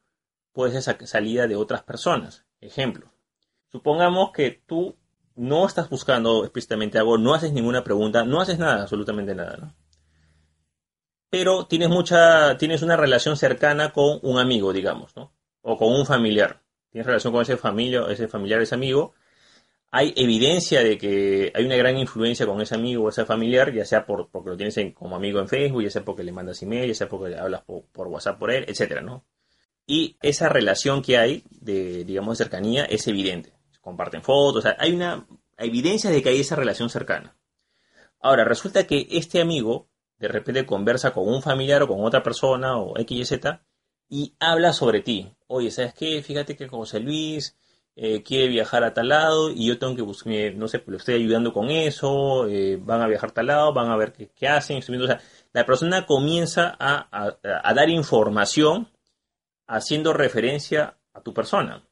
Puede 0.52 0.80
ser 0.80 1.06
salida 1.06 1.46
de 1.46 1.56
otras 1.56 1.82
personas. 1.82 2.46
Ejemplo, 2.60 3.12
supongamos 3.70 4.32
que 4.32 4.62
tú 4.66 4.96
no 5.34 5.66
estás 5.66 5.90
buscando 5.90 6.44
explícitamente 6.44 6.98
algo, 6.98 7.18
no 7.18 7.34
haces 7.34 7.52
ninguna 7.52 7.84
pregunta, 7.84 8.24
no 8.24 8.40
haces 8.40 8.58
nada, 8.58 8.82
absolutamente 8.82 9.34
nada, 9.34 9.56
¿no? 9.56 9.74
Pero 11.30 11.66
tienes 11.66 11.88
mucha, 11.88 12.56
tienes 12.58 12.82
una 12.82 12.96
relación 12.96 13.36
cercana 13.38 13.92
con 13.92 14.20
un 14.22 14.38
amigo, 14.38 14.72
digamos, 14.72 15.16
¿no? 15.16 15.32
O 15.62 15.76
con 15.76 15.92
un 15.92 16.04
familiar. 16.06 16.60
Tienes 16.90 17.06
relación 17.06 17.32
con 17.32 17.42
ese 17.42 17.56
familia, 17.56 18.04
ese 18.10 18.28
familiar, 18.28 18.60
ese 18.60 18.74
amigo, 18.74 19.14
hay 19.94 20.14
evidencia 20.16 20.82
de 20.82 20.96
que 20.96 21.52
hay 21.54 21.66
una 21.66 21.76
gran 21.76 21.98
influencia 21.98 22.46
con 22.46 22.62
ese 22.62 22.74
amigo 22.74 23.04
o 23.04 23.08
ese 23.10 23.26
familiar, 23.26 23.74
ya 23.74 23.84
sea 23.84 24.06
por, 24.06 24.30
porque 24.30 24.48
lo 24.48 24.56
tienes 24.56 24.74
como 24.94 25.16
amigo 25.16 25.38
en 25.38 25.48
Facebook, 25.48 25.82
ya 25.82 25.90
sea 25.90 26.02
porque 26.02 26.22
le 26.22 26.32
mandas 26.32 26.62
email, 26.62 26.88
ya 26.88 26.94
sea 26.94 27.08
porque 27.10 27.28
le 27.28 27.38
hablas 27.38 27.60
por, 27.62 28.08
WhatsApp 28.08 28.38
por 28.38 28.50
él, 28.50 28.64
etcétera, 28.66 29.02
¿no? 29.02 29.26
Y 29.86 30.16
esa 30.22 30.48
relación 30.48 31.02
que 31.02 31.18
hay 31.18 31.44
de, 31.50 32.04
digamos, 32.04 32.38
cercanía 32.38 32.86
es 32.86 33.06
evidente. 33.06 33.52
Comparten 33.82 34.22
fotos, 34.22 34.64
hay 34.64 34.98
evidencia 35.58 36.08
de 36.08 36.22
que 36.22 36.30
hay 36.30 36.40
esa 36.40 36.56
relación 36.56 36.88
cercana. 36.88 37.36
Ahora, 38.18 38.44
resulta 38.44 38.86
que 38.86 39.06
este 39.10 39.42
amigo 39.42 39.90
de 40.18 40.28
repente 40.28 40.64
conversa 40.64 41.12
con 41.12 41.28
un 41.28 41.42
familiar 41.42 41.82
o 41.82 41.88
con 41.88 42.02
otra 42.02 42.22
persona 42.22 42.78
o 42.78 42.98
X 42.98 43.32
y 44.12 44.36
habla 44.40 44.74
sobre 44.74 45.00
ti. 45.00 45.34
Oye, 45.46 45.70
¿sabes 45.70 45.94
qué? 45.94 46.22
Fíjate 46.22 46.54
que 46.54 46.68
José 46.68 47.00
Luis 47.00 47.56
eh, 47.96 48.22
quiere 48.22 48.48
viajar 48.48 48.84
a 48.84 48.92
tal 48.92 49.08
lado 49.08 49.50
y 49.50 49.66
yo 49.66 49.78
tengo 49.78 49.96
que 49.96 50.02
buscar, 50.02 50.54
no 50.54 50.68
sé, 50.68 50.82
lo 50.86 50.98
estoy 50.98 51.14
ayudando 51.14 51.54
con 51.54 51.70
eso, 51.70 52.46
eh, 52.46 52.76
van 52.76 53.00
a 53.00 53.06
viajar 53.06 53.30
a 53.30 53.32
tal 53.32 53.46
lado, 53.46 53.72
van 53.72 53.90
a 53.90 53.96
ver 53.96 54.12
qué, 54.12 54.48
hacen, 54.48 54.76
o 54.76 55.06
sea, 55.06 55.18
la 55.54 55.64
persona 55.64 56.04
comienza 56.04 56.76
a, 56.78 57.38
dar 57.74 57.88
información 57.88 58.92
haciendo 59.66 60.12
referencia 60.12 60.98
a 61.14 61.22
tu 61.22 61.32
persona. 61.32 61.88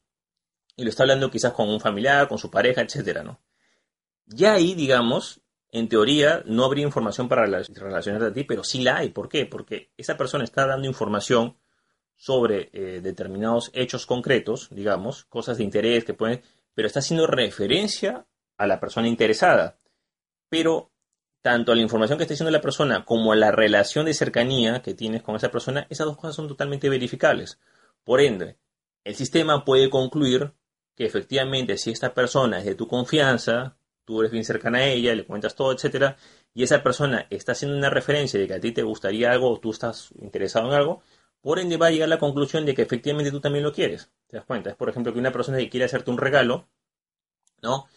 Y 0.75 0.83
lo 0.83 0.89
está 0.91 1.01
hablando 1.01 1.31
quizás 1.31 1.53
con 1.53 1.69
un 1.69 1.79
familiar, 1.79 2.27
con 2.27 2.37
su 2.37 2.51
pareja, 2.51 2.81
etcétera, 2.81 3.23
¿no? 3.23 3.41
Ya 4.27 4.53
ahí, 4.53 4.75
digamos, 4.75 5.41
en 5.71 5.89
teoría 5.89 6.43
no 6.45 6.65
habría 6.65 6.85
información 6.85 7.27
para 7.27 7.47
relacionarte 7.47 8.27
a 8.27 8.33
ti, 8.33 8.43
pero 8.43 8.63
sí 8.63 8.83
la 8.83 8.97
hay. 8.97 9.09
¿Por 9.09 9.27
qué? 9.27 9.47
Porque 9.47 9.91
esa 9.97 10.17
persona 10.17 10.43
está 10.43 10.67
dando 10.67 10.87
información 10.87 11.57
sobre 12.21 12.69
eh, 12.71 13.01
determinados 13.01 13.71
hechos 13.73 14.05
concretos, 14.05 14.67
digamos, 14.69 15.25
cosas 15.25 15.57
de 15.57 15.63
interés 15.63 16.05
que 16.05 16.13
pueden, 16.13 16.43
pero 16.75 16.85
está 16.85 16.99
haciendo 16.99 17.25
referencia 17.25 18.27
a 18.59 18.67
la 18.67 18.79
persona 18.79 19.07
interesada. 19.07 19.79
Pero 20.47 20.91
tanto 21.41 21.71
a 21.71 21.75
la 21.75 21.81
información 21.81 22.19
que 22.19 22.25
está 22.25 22.35
diciendo 22.35 22.51
la 22.51 22.61
persona 22.61 23.05
como 23.05 23.31
a 23.31 23.35
la 23.35 23.49
relación 23.49 24.05
de 24.05 24.13
cercanía 24.13 24.83
que 24.83 24.93
tienes 24.93 25.23
con 25.23 25.35
esa 25.35 25.49
persona, 25.49 25.87
esas 25.89 26.05
dos 26.05 26.15
cosas 26.15 26.35
son 26.35 26.47
totalmente 26.47 26.89
verificables. 26.89 27.59
Por 28.03 28.21
ende, 28.21 28.59
el 29.03 29.15
sistema 29.15 29.65
puede 29.65 29.89
concluir 29.89 30.53
que 30.95 31.07
efectivamente 31.07 31.75
si 31.79 31.89
esta 31.89 32.13
persona 32.13 32.59
es 32.59 32.65
de 32.65 32.75
tu 32.75 32.87
confianza, 32.87 33.77
tú 34.05 34.19
eres 34.19 34.31
bien 34.31 34.45
cercana 34.45 34.77
a 34.77 34.85
ella, 34.85 35.15
le 35.15 35.25
cuentas 35.25 35.55
todo, 35.55 35.71
etcétera, 35.71 36.17
y 36.53 36.61
esa 36.61 36.83
persona 36.83 37.25
está 37.31 37.53
haciendo 37.53 37.75
una 37.75 37.89
referencia 37.89 38.39
de 38.39 38.45
que 38.45 38.53
a 38.53 38.59
ti 38.59 38.73
te 38.73 38.83
gustaría 38.83 39.31
algo 39.31 39.49
o 39.49 39.59
tú 39.59 39.71
estás 39.71 40.11
interesado 40.21 40.67
en 40.67 40.75
algo, 40.75 41.01
por 41.41 41.59
ende 41.59 41.77
va 41.77 41.87
a 41.87 41.91
llegar 41.91 42.05
a 42.05 42.09
la 42.09 42.19
conclusión 42.19 42.65
de 42.65 42.75
que 42.75 42.83
efectivamente 42.83 43.31
tú 43.31 43.41
también 43.41 43.63
lo 43.63 43.73
quieres. 43.73 44.11
¿Te 44.27 44.37
das 44.37 44.45
cuenta? 44.45 44.69
Es 44.69 44.75
por 44.75 44.89
ejemplo 44.89 45.11
que 45.11 45.19
una 45.19 45.31
persona 45.31 45.57
que 45.57 45.69
quiere 45.69 45.85
hacerte 45.85 46.11
un 46.11 46.17
regalo, 46.17 46.67
¿no? 47.61 47.87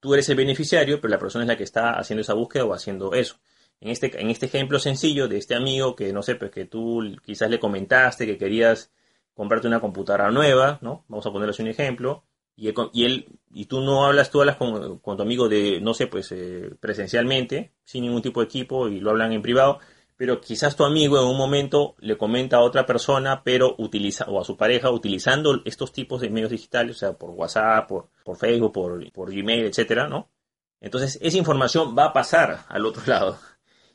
Tú 0.00 0.14
eres 0.14 0.28
el 0.28 0.36
beneficiario, 0.36 1.00
pero 1.00 1.10
la 1.10 1.18
persona 1.18 1.44
es 1.44 1.48
la 1.48 1.56
que 1.56 1.64
está 1.64 1.92
haciendo 1.98 2.22
esa 2.22 2.34
búsqueda 2.34 2.64
o 2.64 2.74
haciendo 2.74 3.14
eso. 3.14 3.38
En 3.80 3.90
este, 3.90 4.20
en 4.20 4.30
este 4.30 4.46
ejemplo 4.46 4.78
sencillo 4.78 5.28
de 5.28 5.38
este 5.38 5.54
amigo 5.54 5.94
que 5.94 6.12
no 6.12 6.22
sé, 6.22 6.36
pues 6.36 6.50
que 6.50 6.64
tú 6.66 7.02
quizás 7.24 7.50
le 7.50 7.60
comentaste 7.60 8.26
que 8.26 8.38
querías 8.38 8.92
comprarte 9.34 9.66
una 9.66 9.80
computadora 9.80 10.30
nueva, 10.30 10.78
¿no? 10.82 11.04
Vamos 11.08 11.26
a 11.26 11.32
ponerles 11.32 11.58
un 11.58 11.68
ejemplo. 11.68 12.24
Y 12.56 12.68
él, 13.04 13.26
y 13.52 13.64
tú 13.66 13.80
no 13.80 14.06
hablas, 14.06 14.30
tú 14.30 14.40
hablas 14.40 14.56
con, 14.56 15.00
tu 15.00 15.22
amigo 15.22 15.48
de, 15.48 15.80
no 15.80 15.92
sé, 15.92 16.06
pues 16.06 16.30
eh, 16.30 16.70
presencialmente, 16.78 17.72
sin 17.82 18.04
ningún 18.04 18.22
tipo 18.22 18.40
de 18.40 18.46
equipo 18.46 18.88
y 18.88 19.00
lo 19.00 19.10
hablan 19.10 19.32
en 19.32 19.42
privado 19.42 19.80
pero 20.16 20.40
quizás 20.40 20.76
tu 20.76 20.84
amigo 20.84 21.18
en 21.20 21.26
un 21.26 21.36
momento 21.36 21.96
le 21.98 22.16
comenta 22.16 22.58
a 22.58 22.62
otra 22.62 22.86
persona, 22.86 23.42
pero 23.42 23.74
utiliza, 23.78 24.26
o 24.26 24.40
a 24.40 24.44
su 24.44 24.56
pareja, 24.56 24.90
utilizando 24.90 25.60
estos 25.64 25.92
tipos 25.92 26.20
de 26.20 26.30
medios 26.30 26.50
digitales, 26.50 26.96
o 26.96 26.98
sea, 26.98 27.12
por 27.14 27.30
WhatsApp, 27.30 27.88
por, 27.88 28.10
por 28.24 28.36
Facebook, 28.36 28.72
por, 28.72 29.12
por 29.12 29.34
Gmail, 29.34 29.66
etcétera, 29.66 30.08
¿no? 30.08 30.30
Entonces, 30.80 31.18
esa 31.22 31.38
información 31.38 31.96
va 31.98 32.06
a 32.06 32.12
pasar 32.12 32.64
al 32.68 32.86
otro 32.86 33.02
lado. 33.06 33.38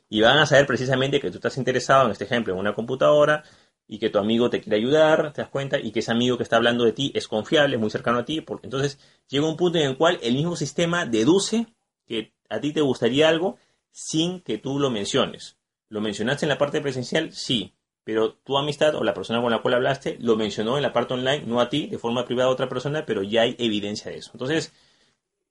Y 0.08 0.20
van 0.20 0.38
a 0.38 0.46
saber 0.46 0.66
precisamente 0.66 1.20
que 1.20 1.30
tú 1.30 1.38
estás 1.38 1.56
interesado, 1.56 2.06
en 2.06 2.12
este 2.12 2.24
ejemplo, 2.24 2.52
en 2.52 2.58
una 2.58 2.74
computadora, 2.74 3.44
y 3.86 3.98
que 3.98 4.10
tu 4.10 4.18
amigo 4.18 4.50
te 4.50 4.60
quiere 4.60 4.76
ayudar, 4.76 5.32
te 5.32 5.42
das 5.42 5.50
cuenta, 5.50 5.78
y 5.78 5.92
que 5.92 6.00
ese 6.00 6.12
amigo 6.12 6.36
que 6.36 6.42
está 6.42 6.56
hablando 6.56 6.84
de 6.84 6.92
ti 6.92 7.12
es 7.14 7.28
confiable, 7.28 7.76
es 7.76 7.80
muy 7.80 7.90
cercano 7.90 8.18
a 8.18 8.24
ti. 8.24 8.44
Entonces, 8.62 8.98
llega 9.28 9.48
un 9.48 9.56
punto 9.56 9.78
en 9.78 9.90
el 9.90 9.96
cual 9.96 10.18
el 10.22 10.34
mismo 10.34 10.56
sistema 10.56 11.06
deduce 11.06 11.66
que 12.06 12.34
a 12.48 12.60
ti 12.60 12.72
te 12.72 12.80
gustaría 12.80 13.28
algo 13.28 13.56
sin 13.90 14.40
que 14.40 14.58
tú 14.58 14.78
lo 14.78 14.90
menciones. 14.90 15.59
¿Lo 15.90 16.00
mencionaste 16.00 16.46
en 16.46 16.48
la 16.48 16.56
parte 16.56 16.80
presencial? 16.80 17.32
Sí, 17.32 17.74
pero 18.04 18.32
tu 18.32 18.56
amistad 18.56 18.94
o 18.94 19.04
la 19.04 19.12
persona 19.12 19.42
con 19.42 19.50
la 19.50 19.60
cual 19.60 19.74
hablaste 19.74 20.16
lo 20.20 20.36
mencionó 20.36 20.76
en 20.76 20.82
la 20.82 20.92
parte 20.92 21.14
online, 21.14 21.42
no 21.46 21.60
a 21.60 21.68
ti, 21.68 21.88
de 21.88 21.98
forma 21.98 22.24
privada 22.24 22.48
a 22.48 22.52
otra 22.52 22.68
persona, 22.68 23.04
pero 23.04 23.22
ya 23.22 23.42
hay 23.42 23.56
evidencia 23.58 24.10
de 24.10 24.18
eso. 24.18 24.30
Entonces, 24.32 24.72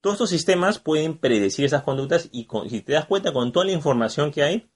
Todos 0.02 0.16
estos 0.16 0.30
sistemas 0.30 0.80
pueden 0.80 1.18
predecir 1.18 1.66
esas 1.66 1.84
conductas 1.84 2.30
y 2.32 2.48
si 2.70 2.82
te 2.82 2.94
das 2.94 3.06
cuenta 3.06 3.34
con 3.34 3.52
toda 3.52 3.66
la 3.66 3.74
información 3.74 4.32
que 4.32 4.44
hay, 4.44 4.70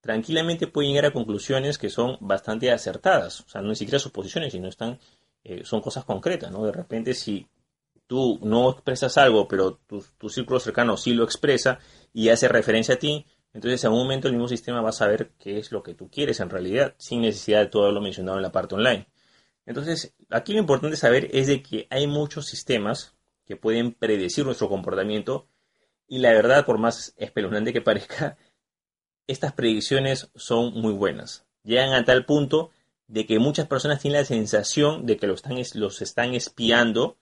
tranquilamente 0.00 0.68
pueden 0.68 0.92
llegar 0.92 1.06
a 1.06 1.12
conclusiones 1.12 1.78
que 1.78 1.90
son 1.90 2.16
bastante 2.20 2.70
acertadas. 2.70 3.40
O 3.40 3.48
sea, 3.48 3.60
no 3.60 3.70
ni 3.70 3.76
siquiera 3.76 3.98
suposiciones, 3.98 4.52
sino 4.52 4.68
están, 4.68 5.00
eh, 5.42 5.64
son 5.64 5.80
cosas 5.80 6.04
concretas, 6.04 6.52
¿no? 6.52 6.64
De 6.64 6.72
repente, 6.72 7.14
si 7.14 7.48
tú 8.06 8.38
no 8.42 8.70
expresas 8.70 9.18
algo, 9.18 9.48
pero 9.48 9.80
tu, 9.86 10.04
tu, 10.16 10.28
círculo 10.28 10.60
cercano 10.60 10.96
sí 10.96 11.12
lo 11.12 11.24
expresa 11.24 11.80
y 12.12 12.28
hace 12.28 12.48
referencia 12.48 12.94
a 12.94 12.98
ti, 12.98 13.26
entonces 13.52 13.82
en 13.84 13.92
un 13.92 13.98
momento 13.98 14.28
el 14.28 14.34
mismo 14.34 14.48
sistema 14.48 14.80
va 14.80 14.90
a 14.90 14.92
saber 14.92 15.32
qué 15.38 15.58
es 15.58 15.72
lo 15.72 15.82
que 15.82 15.94
tú 15.94 16.10
quieres 16.10 16.40
en 16.40 16.50
realidad, 16.50 16.94
sin 16.98 17.22
necesidad 17.22 17.60
de 17.60 17.66
todo 17.66 17.90
lo 17.92 18.00
mencionado 18.00 18.38
en 18.38 18.42
la 18.42 18.52
parte 18.52 18.74
online. 18.74 19.06
Entonces, 19.66 20.14
aquí 20.30 20.52
lo 20.52 20.60
importante 20.60 20.96
saber 20.96 21.28
es 21.32 21.46
de 21.46 21.62
que 21.62 21.86
hay 21.90 22.06
muchos 22.06 22.46
sistemas 22.46 23.14
que 23.44 23.56
pueden 23.56 23.92
predecir 23.92 24.44
nuestro 24.44 24.68
comportamiento 24.68 25.46
y 26.06 26.18
la 26.18 26.32
verdad, 26.32 26.64
por 26.64 26.78
más 26.78 27.14
espeluznante 27.18 27.72
que 27.72 27.82
parezca, 27.82 28.38
estas 29.26 29.52
predicciones 29.52 30.30
son 30.34 30.72
muy 30.72 30.94
buenas. 30.94 31.46
Llegan 31.62 31.92
a 31.92 32.04
tal 32.04 32.24
punto 32.24 32.70
de 33.08 33.26
que 33.26 33.38
muchas 33.38 33.66
personas 33.66 34.00
tienen 34.00 34.20
la 34.20 34.26
sensación 34.26 35.04
de 35.04 35.18
que 35.18 35.26
los 35.26 35.42
están, 35.42 35.58
los 35.74 36.02
están 36.02 36.34
espiando, 36.34 37.18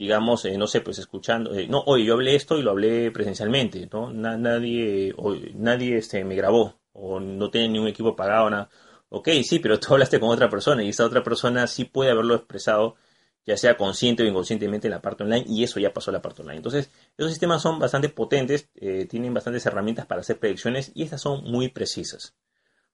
digamos, 0.00 0.46
eh, 0.46 0.56
no 0.56 0.66
sé, 0.66 0.80
pues 0.80 0.98
escuchando, 0.98 1.54
eh, 1.54 1.66
no, 1.68 1.82
oye, 1.84 2.06
yo 2.06 2.14
hablé 2.14 2.34
esto 2.34 2.56
y 2.56 2.62
lo 2.62 2.70
hablé 2.70 3.10
presencialmente, 3.10 3.86
¿no? 3.92 4.10
nadie 4.10 5.14
nadie 5.54 5.98
este, 5.98 6.24
me 6.24 6.34
grabó, 6.36 6.80
o 6.94 7.20
no 7.20 7.50
tiene 7.50 7.68
ningún 7.68 7.88
equipo 7.88 8.16
pagado, 8.16 8.48
nada. 8.48 8.70
Ok, 9.10 9.28
sí, 9.44 9.58
pero 9.58 9.78
tú 9.78 9.88
hablaste 9.92 10.18
con 10.18 10.30
otra 10.30 10.48
persona 10.48 10.82
y 10.82 10.88
esa 10.88 11.04
otra 11.04 11.22
persona 11.22 11.66
sí 11.66 11.84
puede 11.84 12.12
haberlo 12.12 12.34
expresado 12.34 12.96
ya 13.44 13.58
sea 13.58 13.76
consciente 13.76 14.22
o 14.22 14.26
inconscientemente 14.26 14.86
en 14.86 14.92
la 14.92 15.02
parte 15.02 15.24
online, 15.24 15.44
y 15.46 15.64
eso 15.64 15.78
ya 15.80 15.92
pasó 15.92 16.10
a 16.10 16.14
la 16.14 16.22
parte 16.22 16.42
online. 16.42 16.58
Entonces, 16.58 16.90
esos 17.18 17.30
sistemas 17.30 17.60
son 17.60 17.78
bastante 17.78 18.08
potentes, 18.08 18.70
eh, 18.76 19.06
tienen 19.06 19.34
bastantes 19.34 19.66
herramientas 19.66 20.06
para 20.06 20.22
hacer 20.22 20.38
predicciones 20.38 20.92
y 20.94 21.02
estas 21.02 21.20
son 21.20 21.44
muy 21.44 21.68
precisas. 21.68 22.34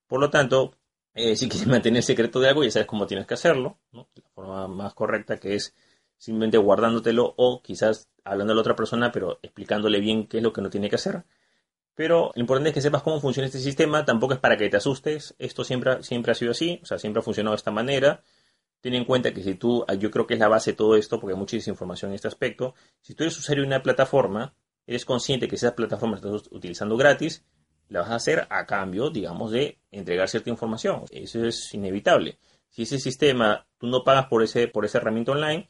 Por 0.08 0.20
lo 0.20 0.30
tanto, 0.30 0.76
si 1.14 1.48
quieres 1.48 1.66
mantener 1.68 1.98
el 1.98 2.02
secreto 2.02 2.40
de 2.40 2.48
algo, 2.48 2.64
ya 2.64 2.70
sabes 2.72 2.88
cómo 2.88 3.06
tienes 3.06 3.26
que 3.26 3.34
hacerlo, 3.34 3.78
la 3.92 4.06
forma 4.34 4.66
más 4.66 4.94
correcta 4.94 5.36
que 5.36 5.54
es 5.54 5.74
simplemente 6.18 6.58
guardándotelo 6.58 7.34
o 7.36 7.62
quizás 7.62 8.08
hablando 8.24 8.52
a 8.52 8.56
la 8.56 8.60
otra 8.60 8.76
persona, 8.76 9.12
pero 9.12 9.38
explicándole 9.42 10.00
bien 10.00 10.26
qué 10.26 10.38
es 10.38 10.42
lo 10.42 10.52
que 10.52 10.62
no 10.62 10.70
tiene 10.70 10.88
que 10.88 10.96
hacer. 10.96 11.24
Pero 11.94 12.32
lo 12.34 12.40
importante 12.40 12.70
es 12.70 12.74
que 12.74 12.80
sepas 12.82 13.02
cómo 13.02 13.20
funciona 13.20 13.46
este 13.46 13.58
sistema, 13.58 14.04
tampoco 14.04 14.34
es 14.34 14.40
para 14.40 14.56
que 14.56 14.68
te 14.68 14.76
asustes, 14.76 15.34
esto 15.38 15.64
siempre, 15.64 16.02
siempre 16.02 16.32
ha 16.32 16.34
sido 16.34 16.50
así, 16.50 16.80
o 16.82 16.86
sea, 16.86 16.98
siempre 16.98 17.20
ha 17.20 17.22
funcionado 17.22 17.52
de 17.52 17.56
esta 17.58 17.70
manera 17.70 18.22
ten 18.86 18.94
en 18.94 19.04
cuenta 19.04 19.32
que 19.32 19.42
si 19.42 19.54
tú, 19.54 19.84
ah, 19.88 19.94
yo 19.94 20.12
creo 20.12 20.26
que 20.26 20.34
es 20.34 20.40
la 20.40 20.46
base 20.46 20.70
de 20.72 20.76
todo 20.76 20.96
esto, 20.96 21.18
porque 21.18 21.34
hay 21.34 21.38
mucha 21.38 21.56
desinformación 21.56 22.12
en 22.12 22.14
este 22.14 22.28
aspecto, 22.28 22.74
si 23.00 23.14
tú 23.14 23.24
eres 23.24 23.36
usuario 23.36 23.62
de 23.62 23.66
una 23.66 23.82
plataforma, 23.82 24.54
eres 24.86 25.04
consciente 25.04 25.48
que 25.48 25.56
esa 25.56 25.74
plataforma 25.74 26.16
estás 26.16 26.44
utilizando 26.52 26.96
gratis, 26.96 27.44
la 27.88 28.02
vas 28.02 28.10
a 28.10 28.14
hacer 28.16 28.46
a 28.48 28.64
cambio, 28.66 29.10
digamos, 29.10 29.50
de 29.50 29.80
entregar 29.90 30.28
cierta 30.28 30.50
información. 30.50 31.04
Eso 31.10 31.44
es 31.44 31.74
inevitable. 31.74 32.38
Si 32.68 32.82
ese 32.82 32.98
sistema 32.98 33.66
tú 33.78 33.86
no 33.86 34.04
pagas 34.04 34.26
por, 34.26 34.42
ese, 34.42 34.68
por 34.68 34.84
esa 34.84 34.98
herramienta 34.98 35.32
online, 35.32 35.68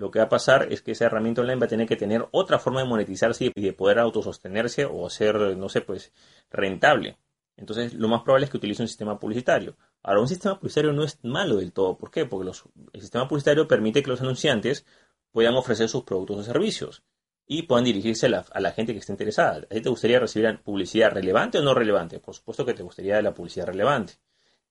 lo 0.00 0.10
que 0.10 0.18
va 0.18 0.24
a 0.24 0.28
pasar 0.30 0.72
es 0.72 0.80
que 0.80 0.92
esa 0.92 1.04
herramienta 1.04 1.42
online 1.42 1.60
va 1.60 1.66
a 1.66 1.68
tener 1.68 1.86
que 1.86 1.94
tener 1.94 2.26
otra 2.30 2.58
forma 2.58 2.80
de 2.80 2.88
monetizarse 2.88 3.52
y 3.54 3.60
de 3.60 3.72
poder 3.74 3.98
autosostenerse 3.98 4.86
o 4.86 5.10
ser, 5.10 5.36
no 5.58 5.68
sé, 5.68 5.82
pues 5.82 6.10
rentable. 6.50 7.18
Entonces, 7.58 7.92
lo 7.92 8.08
más 8.08 8.22
probable 8.22 8.46
es 8.46 8.50
que 8.50 8.56
utilice 8.56 8.80
un 8.80 8.88
sistema 8.88 9.20
publicitario. 9.20 9.76
Ahora, 10.02 10.22
un 10.22 10.28
sistema 10.28 10.58
publicitario 10.58 10.94
no 10.94 11.04
es 11.04 11.18
malo 11.22 11.56
del 11.56 11.74
todo. 11.74 11.98
¿Por 11.98 12.10
qué? 12.10 12.24
Porque 12.24 12.50
el 12.94 13.00
sistema 13.02 13.28
publicitario 13.28 13.68
permite 13.68 14.02
que 14.02 14.08
los 14.08 14.22
anunciantes 14.22 14.86
puedan 15.32 15.54
ofrecer 15.54 15.86
sus 15.86 16.04
productos 16.04 16.38
o 16.38 16.42
servicios 16.44 17.02
y 17.46 17.64
puedan 17.64 17.84
dirigirse 17.84 18.24
a 18.24 18.60
la, 18.60 18.72
gente 18.72 18.94
que 18.94 19.00
esté 19.00 19.12
interesada. 19.12 19.58
¿A 19.58 19.74
ti 19.74 19.82
te 19.82 19.90
gustaría 19.90 20.18
recibir 20.18 20.60
publicidad 20.62 21.10
relevante 21.12 21.58
o 21.58 21.62
no 21.62 21.74
relevante? 21.74 22.20
Por 22.20 22.34
supuesto 22.34 22.64
que 22.64 22.72
te 22.72 22.82
gustaría 22.82 23.20
la 23.20 23.34
publicidad 23.34 23.66
relevante. 23.66 24.14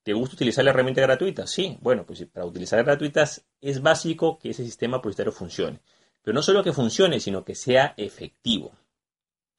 ¿Te 0.09 0.13
gusta 0.13 0.37
utilizar 0.37 0.65
la 0.65 0.71
herramienta 0.71 1.01
gratuita? 1.01 1.45
Sí. 1.45 1.77
Bueno, 1.81 2.03
pues 2.03 2.25
para 2.25 2.43
utilizar 2.43 2.83
gratuitas 2.83 3.45
es 3.61 3.79
básico 3.79 4.39
que 4.39 4.49
ese 4.49 4.65
sistema 4.65 4.99
publicitario 4.99 5.31
funcione. 5.31 5.81
Pero 6.23 6.33
no 6.33 6.41
solo 6.41 6.63
que 6.63 6.73
funcione, 6.73 7.19
sino 7.19 7.45
que 7.45 7.53
sea 7.53 7.93
efectivo. 7.95 8.71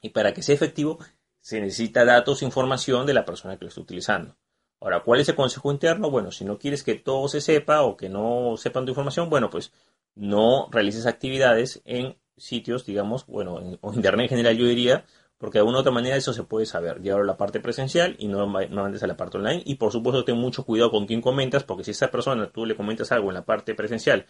Y 0.00 0.08
para 0.08 0.34
que 0.34 0.42
sea 0.42 0.56
efectivo, 0.56 0.98
se 1.38 1.60
necesita 1.60 2.04
datos, 2.04 2.42
información 2.42 3.06
de 3.06 3.14
la 3.14 3.24
persona 3.24 3.56
que 3.56 3.64
lo 3.64 3.68
está 3.68 3.80
utilizando. 3.80 4.34
Ahora, 4.80 5.04
¿cuál 5.04 5.20
es 5.20 5.28
el 5.28 5.36
consejo 5.36 5.70
interno? 5.70 6.10
Bueno, 6.10 6.32
si 6.32 6.44
no 6.44 6.58
quieres 6.58 6.82
que 6.82 6.96
todo 6.96 7.28
se 7.28 7.40
sepa 7.40 7.82
o 7.82 7.96
que 7.96 8.08
no 8.08 8.56
sepan 8.56 8.86
tu 8.86 8.90
información, 8.90 9.30
bueno, 9.30 9.50
pues 9.50 9.72
no 10.16 10.68
realices 10.72 11.06
actividades 11.06 11.80
en 11.84 12.18
sitios, 12.36 12.84
digamos, 12.84 13.24
bueno, 13.26 13.60
en, 13.60 13.78
o 13.82 13.94
internet 13.94 14.24
en 14.24 14.30
general 14.30 14.56
yo 14.56 14.66
diría, 14.66 15.04
porque 15.40 15.56
de 15.56 15.60
alguna 15.60 15.78
u 15.78 15.80
otra 15.80 15.90
manera 15.90 16.16
eso 16.16 16.34
se 16.34 16.44
puede 16.44 16.66
saber. 16.66 17.00
Llevarlo 17.00 17.24
a 17.24 17.32
la 17.32 17.38
parte 17.38 17.60
presencial 17.60 18.14
y 18.18 18.28
no, 18.28 18.46
no 18.46 18.84
andes 18.84 19.02
a 19.02 19.06
la 19.06 19.16
parte 19.16 19.38
online. 19.38 19.62
Y 19.64 19.76
por 19.76 19.90
supuesto, 19.90 20.22
ten 20.22 20.36
mucho 20.36 20.66
cuidado 20.66 20.90
con 20.90 21.06
quién 21.06 21.22
comentas, 21.22 21.64
porque 21.64 21.82
si 21.82 21.92
esa 21.92 22.10
persona 22.10 22.50
tú 22.52 22.66
le 22.66 22.76
comentas 22.76 23.10
algo 23.10 23.30
en 23.30 23.34
la 23.36 23.46
parte 23.46 23.74
presencial, 23.74 24.26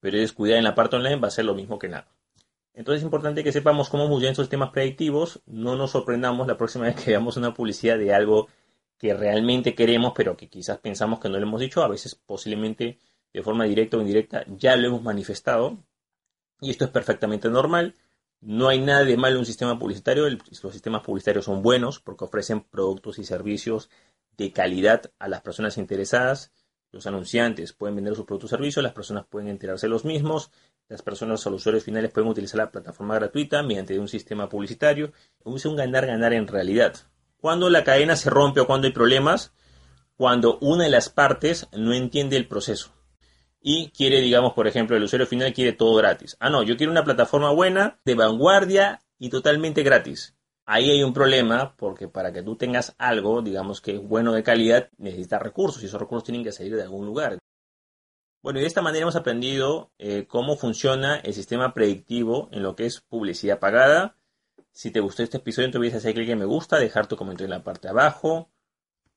pero 0.00 0.18
eres 0.18 0.34
cuidado 0.34 0.58
en 0.58 0.64
la 0.64 0.74
parte 0.74 0.96
online, 0.96 1.16
va 1.16 1.28
a 1.28 1.30
ser 1.30 1.46
lo 1.46 1.54
mismo 1.54 1.78
que 1.78 1.88
nada. 1.88 2.08
Entonces 2.74 3.00
es 3.00 3.04
importante 3.04 3.42
que 3.42 3.52
sepamos 3.52 3.88
cómo 3.88 4.06
funcionan 4.06 4.32
estos 4.32 4.44
sistemas 4.44 4.68
predictivos. 4.68 5.40
No 5.46 5.76
nos 5.76 5.92
sorprendamos 5.92 6.46
la 6.46 6.58
próxima 6.58 6.84
vez 6.84 6.96
que 6.96 7.12
veamos 7.12 7.38
una 7.38 7.54
publicidad 7.54 7.96
de 7.96 8.12
algo 8.12 8.48
que 8.98 9.14
realmente 9.14 9.74
queremos, 9.74 10.12
pero 10.14 10.36
que 10.36 10.50
quizás 10.50 10.76
pensamos 10.76 11.20
que 11.20 11.30
no 11.30 11.38
lo 11.38 11.46
hemos 11.46 11.62
dicho, 11.62 11.82
a 11.82 11.88
veces 11.88 12.14
posiblemente 12.14 12.98
de 13.32 13.42
forma 13.42 13.64
directa 13.64 13.96
o 13.96 14.02
indirecta 14.02 14.44
ya 14.46 14.76
lo 14.76 14.88
hemos 14.88 15.02
manifestado. 15.02 15.78
Y 16.60 16.68
esto 16.68 16.84
es 16.84 16.90
perfectamente 16.90 17.48
normal. 17.48 17.94
No 18.40 18.68
hay 18.68 18.80
nada 18.80 19.04
de 19.04 19.18
malo 19.18 19.34
en 19.34 19.40
un 19.40 19.46
sistema 19.46 19.78
publicitario. 19.78 20.28
los 20.28 20.72
sistemas 20.72 21.02
publicitarios 21.02 21.44
son 21.44 21.62
buenos 21.62 22.00
porque 22.00 22.24
ofrecen 22.24 22.62
productos 22.62 23.18
y 23.18 23.24
servicios 23.24 23.90
de 24.38 24.50
calidad 24.50 25.12
a 25.18 25.28
las 25.28 25.42
personas 25.42 25.76
interesadas. 25.76 26.50
Los 26.90 27.06
anunciantes 27.06 27.74
pueden 27.74 27.96
vender 27.96 28.16
sus 28.16 28.24
productos 28.24 28.50
y 28.50 28.56
servicios, 28.56 28.82
las 28.82 28.94
personas 28.94 29.26
pueden 29.26 29.48
enterarse 29.48 29.86
de 29.86 29.90
los 29.90 30.06
mismos, 30.06 30.50
las 30.88 31.02
personas 31.02 31.46
o 31.46 31.50
los 31.50 31.60
usuarios 31.60 31.84
finales 31.84 32.10
pueden 32.10 32.30
utilizar 32.30 32.58
la 32.58 32.70
plataforma 32.70 33.14
gratuita 33.14 33.62
mediante 33.62 33.98
un 33.98 34.08
sistema 34.08 34.48
publicitario. 34.48 35.12
Es 35.44 35.66
un 35.66 35.76
ganar-ganar 35.76 36.32
en 36.32 36.48
realidad. 36.48 36.96
Cuando 37.36 37.68
la 37.68 37.84
cadena 37.84 38.16
se 38.16 38.30
rompe 38.30 38.60
o 38.60 38.66
cuando 38.66 38.86
hay 38.86 38.92
problemas, 38.92 39.52
cuando 40.16 40.58
una 40.60 40.84
de 40.84 40.90
las 40.90 41.10
partes 41.10 41.68
no 41.72 41.92
entiende 41.92 42.36
el 42.36 42.48
proceso 42.48 42.90
y 43.60 43.90
quiere, 43.90 44.20
digamos, 44.20 44.54
por 44.54 44.66
ejemplo, 44.66 44.96
el 44.96 45.02
usuario 45.02 45.26
final 45.26 45.52
quiere 45.52 45.72
todo 45.72 45.94
gratis. 45.96 46.36
Ah, 46.40 46.50
no, 46.50 46.62
yo 46.62 46.76
quiero 46.76 46.92
una 46.92 47.04
plataforma 47.04 47.50
buena, 47.50 48.00
de 48.04 48.14
vanguardia 48.14 49.00
y 49.18 49.28
totalmente 49.28 49.82
gratis. 49.82 50.34
Ahí 50.66 50.90
hay 50.90 51.02
un 51.02 51.12
problema 51.12 51.74
porque 51.76 52.08
para 52.08 52.32
que 52.32 52.42
tú 52.42 52.56
tengas 52.56 52.94
algo, 52.98 53.42
digamos 53.42 53.80
que 53.80 53.96
es 53.96 54.02
bueno 54.02 54.32
de 54.32 54.42
calidad, 54.42 54.88
necesitas 54.98 55.42
recursos 55.42 55.82
y 55.82 55.86
esos 55.86 56.00
recursos 56.00 56.24
tienen 56.24 56.44
que 56.44 56.52
salir 56.52 56.76
de 56.76 56.82
algún 56.82 57.06
lugar. 57.06 57.38
Bueno, 58.42 58.58
y 58.58 58.62
de 58.62 58.68
esta 58.68 58.80
manera 58.80 59.02
hemos 59.02 59.16
aprendido 59.16 59.90
eh, 59.98 60.26
cómo 60.26 60.56
funciona 60.56 61.16
el 61.16 61.34
sistema 61.34 61.74
predictivo 61.74 62.48
en 62.52 62.62
lo 62.62 62.74
que 62.74 62.86
es 62.86 63.00
publicidad 63.00 63.58
pagada, 63.58 64.16
si 64.72 64.90
te 64.90 65.00
gustó 65.00 65.22
este 65.22 65.38
episodio, 65.38 65.70
olvides 65.74 65.96
hacer 65.96 66.14
clic 66.14 66.28
en 66.28 66.38
me 66.38 66.44
gusta, 66.44 66.78
dejar 66.78 67.06
tu 67.06 67.16
comentario 67.16 67.46
en 67.46 67.58
la 67.58 67.64
parte 67.64 67.88
de 67.88 67.90
abajo. 67.90 68.50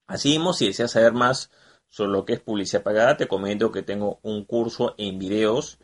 Así 0.08 0.29
mismo, 0.29 0.53
si 0.53 0.67
deseas 0.67 0.91
saber 0.91 1.13
más 1.13 1.51
sobre 1.93 2.12
lo 2.12 2.25
que 2.25 2.34
es 2.34 2.39
publicidad 2.39 2.82
pagada, 2.82 3.17
te 3.17 3.27
comento 3.27 3.71
que 3.71 3.84
tengo 3.84 4.19
un 4.23 4.45
curso 4.45 4.95
en 4.97 5.19
videos 5.19 5.77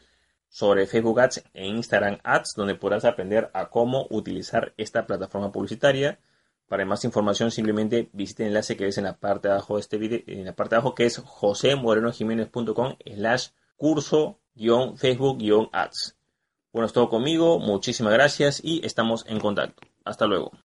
sobre 0.48 0.88
Facebook 0.88 1.20
Ads 1.20 1.44
e 1.54 1.68
Instagram 1.68 2.18
Ads, 2.24 2.56
donde 2.56 2.74
podrás 2.74 3.06
aprender 3.06 3.52
a 3.54 3.70
cómo 3.70 4.08
utilizar 4.10 4.74
esta 4.78 5.06
plataforma 5.06 5.52
publicitaria. 5.52 6.20
Para 6.68 6.84
más 6.84 7.06
información, 7.06 7.52
simplemente 7.52 8.10
visite 8.12 8.42
el 8.42 8.50
enlace 8.50 8.76
que 8.76 8.86
ves 8.86 8.98
en 8.98 9.04
la 9.04 9.20
parte 9.20 9.50
de 9.50 9.54
abajo 9.54 9.76
de 9.76 9.82
este 9.82 10.00
video, 10.00 10.22
en 10.26 10.46
la 10.46 10.56
parte 10.56 10.74
de 10.74 10.78
abajo 10.78 10.96
que 10.96 11.06
es 11.06 11.20
josemorenojiménez.com 11.20 12.96
slash 13.06 13.50
curso-facebook-ads. 13.78 16.18
Bueno, 16.74 16.88
es 16.88 16.94
todo 16.94 17.10
conmigo, 17.10 17.60
muchísimas 17.60 18.14
gracias 18.14 18.62
y 18.64 18.84
estamos 18.84 19.28
en 19.28 19.40
contacto. 19.40 19.84
Hasta 20.06 20.26
luego. 20.26 20.69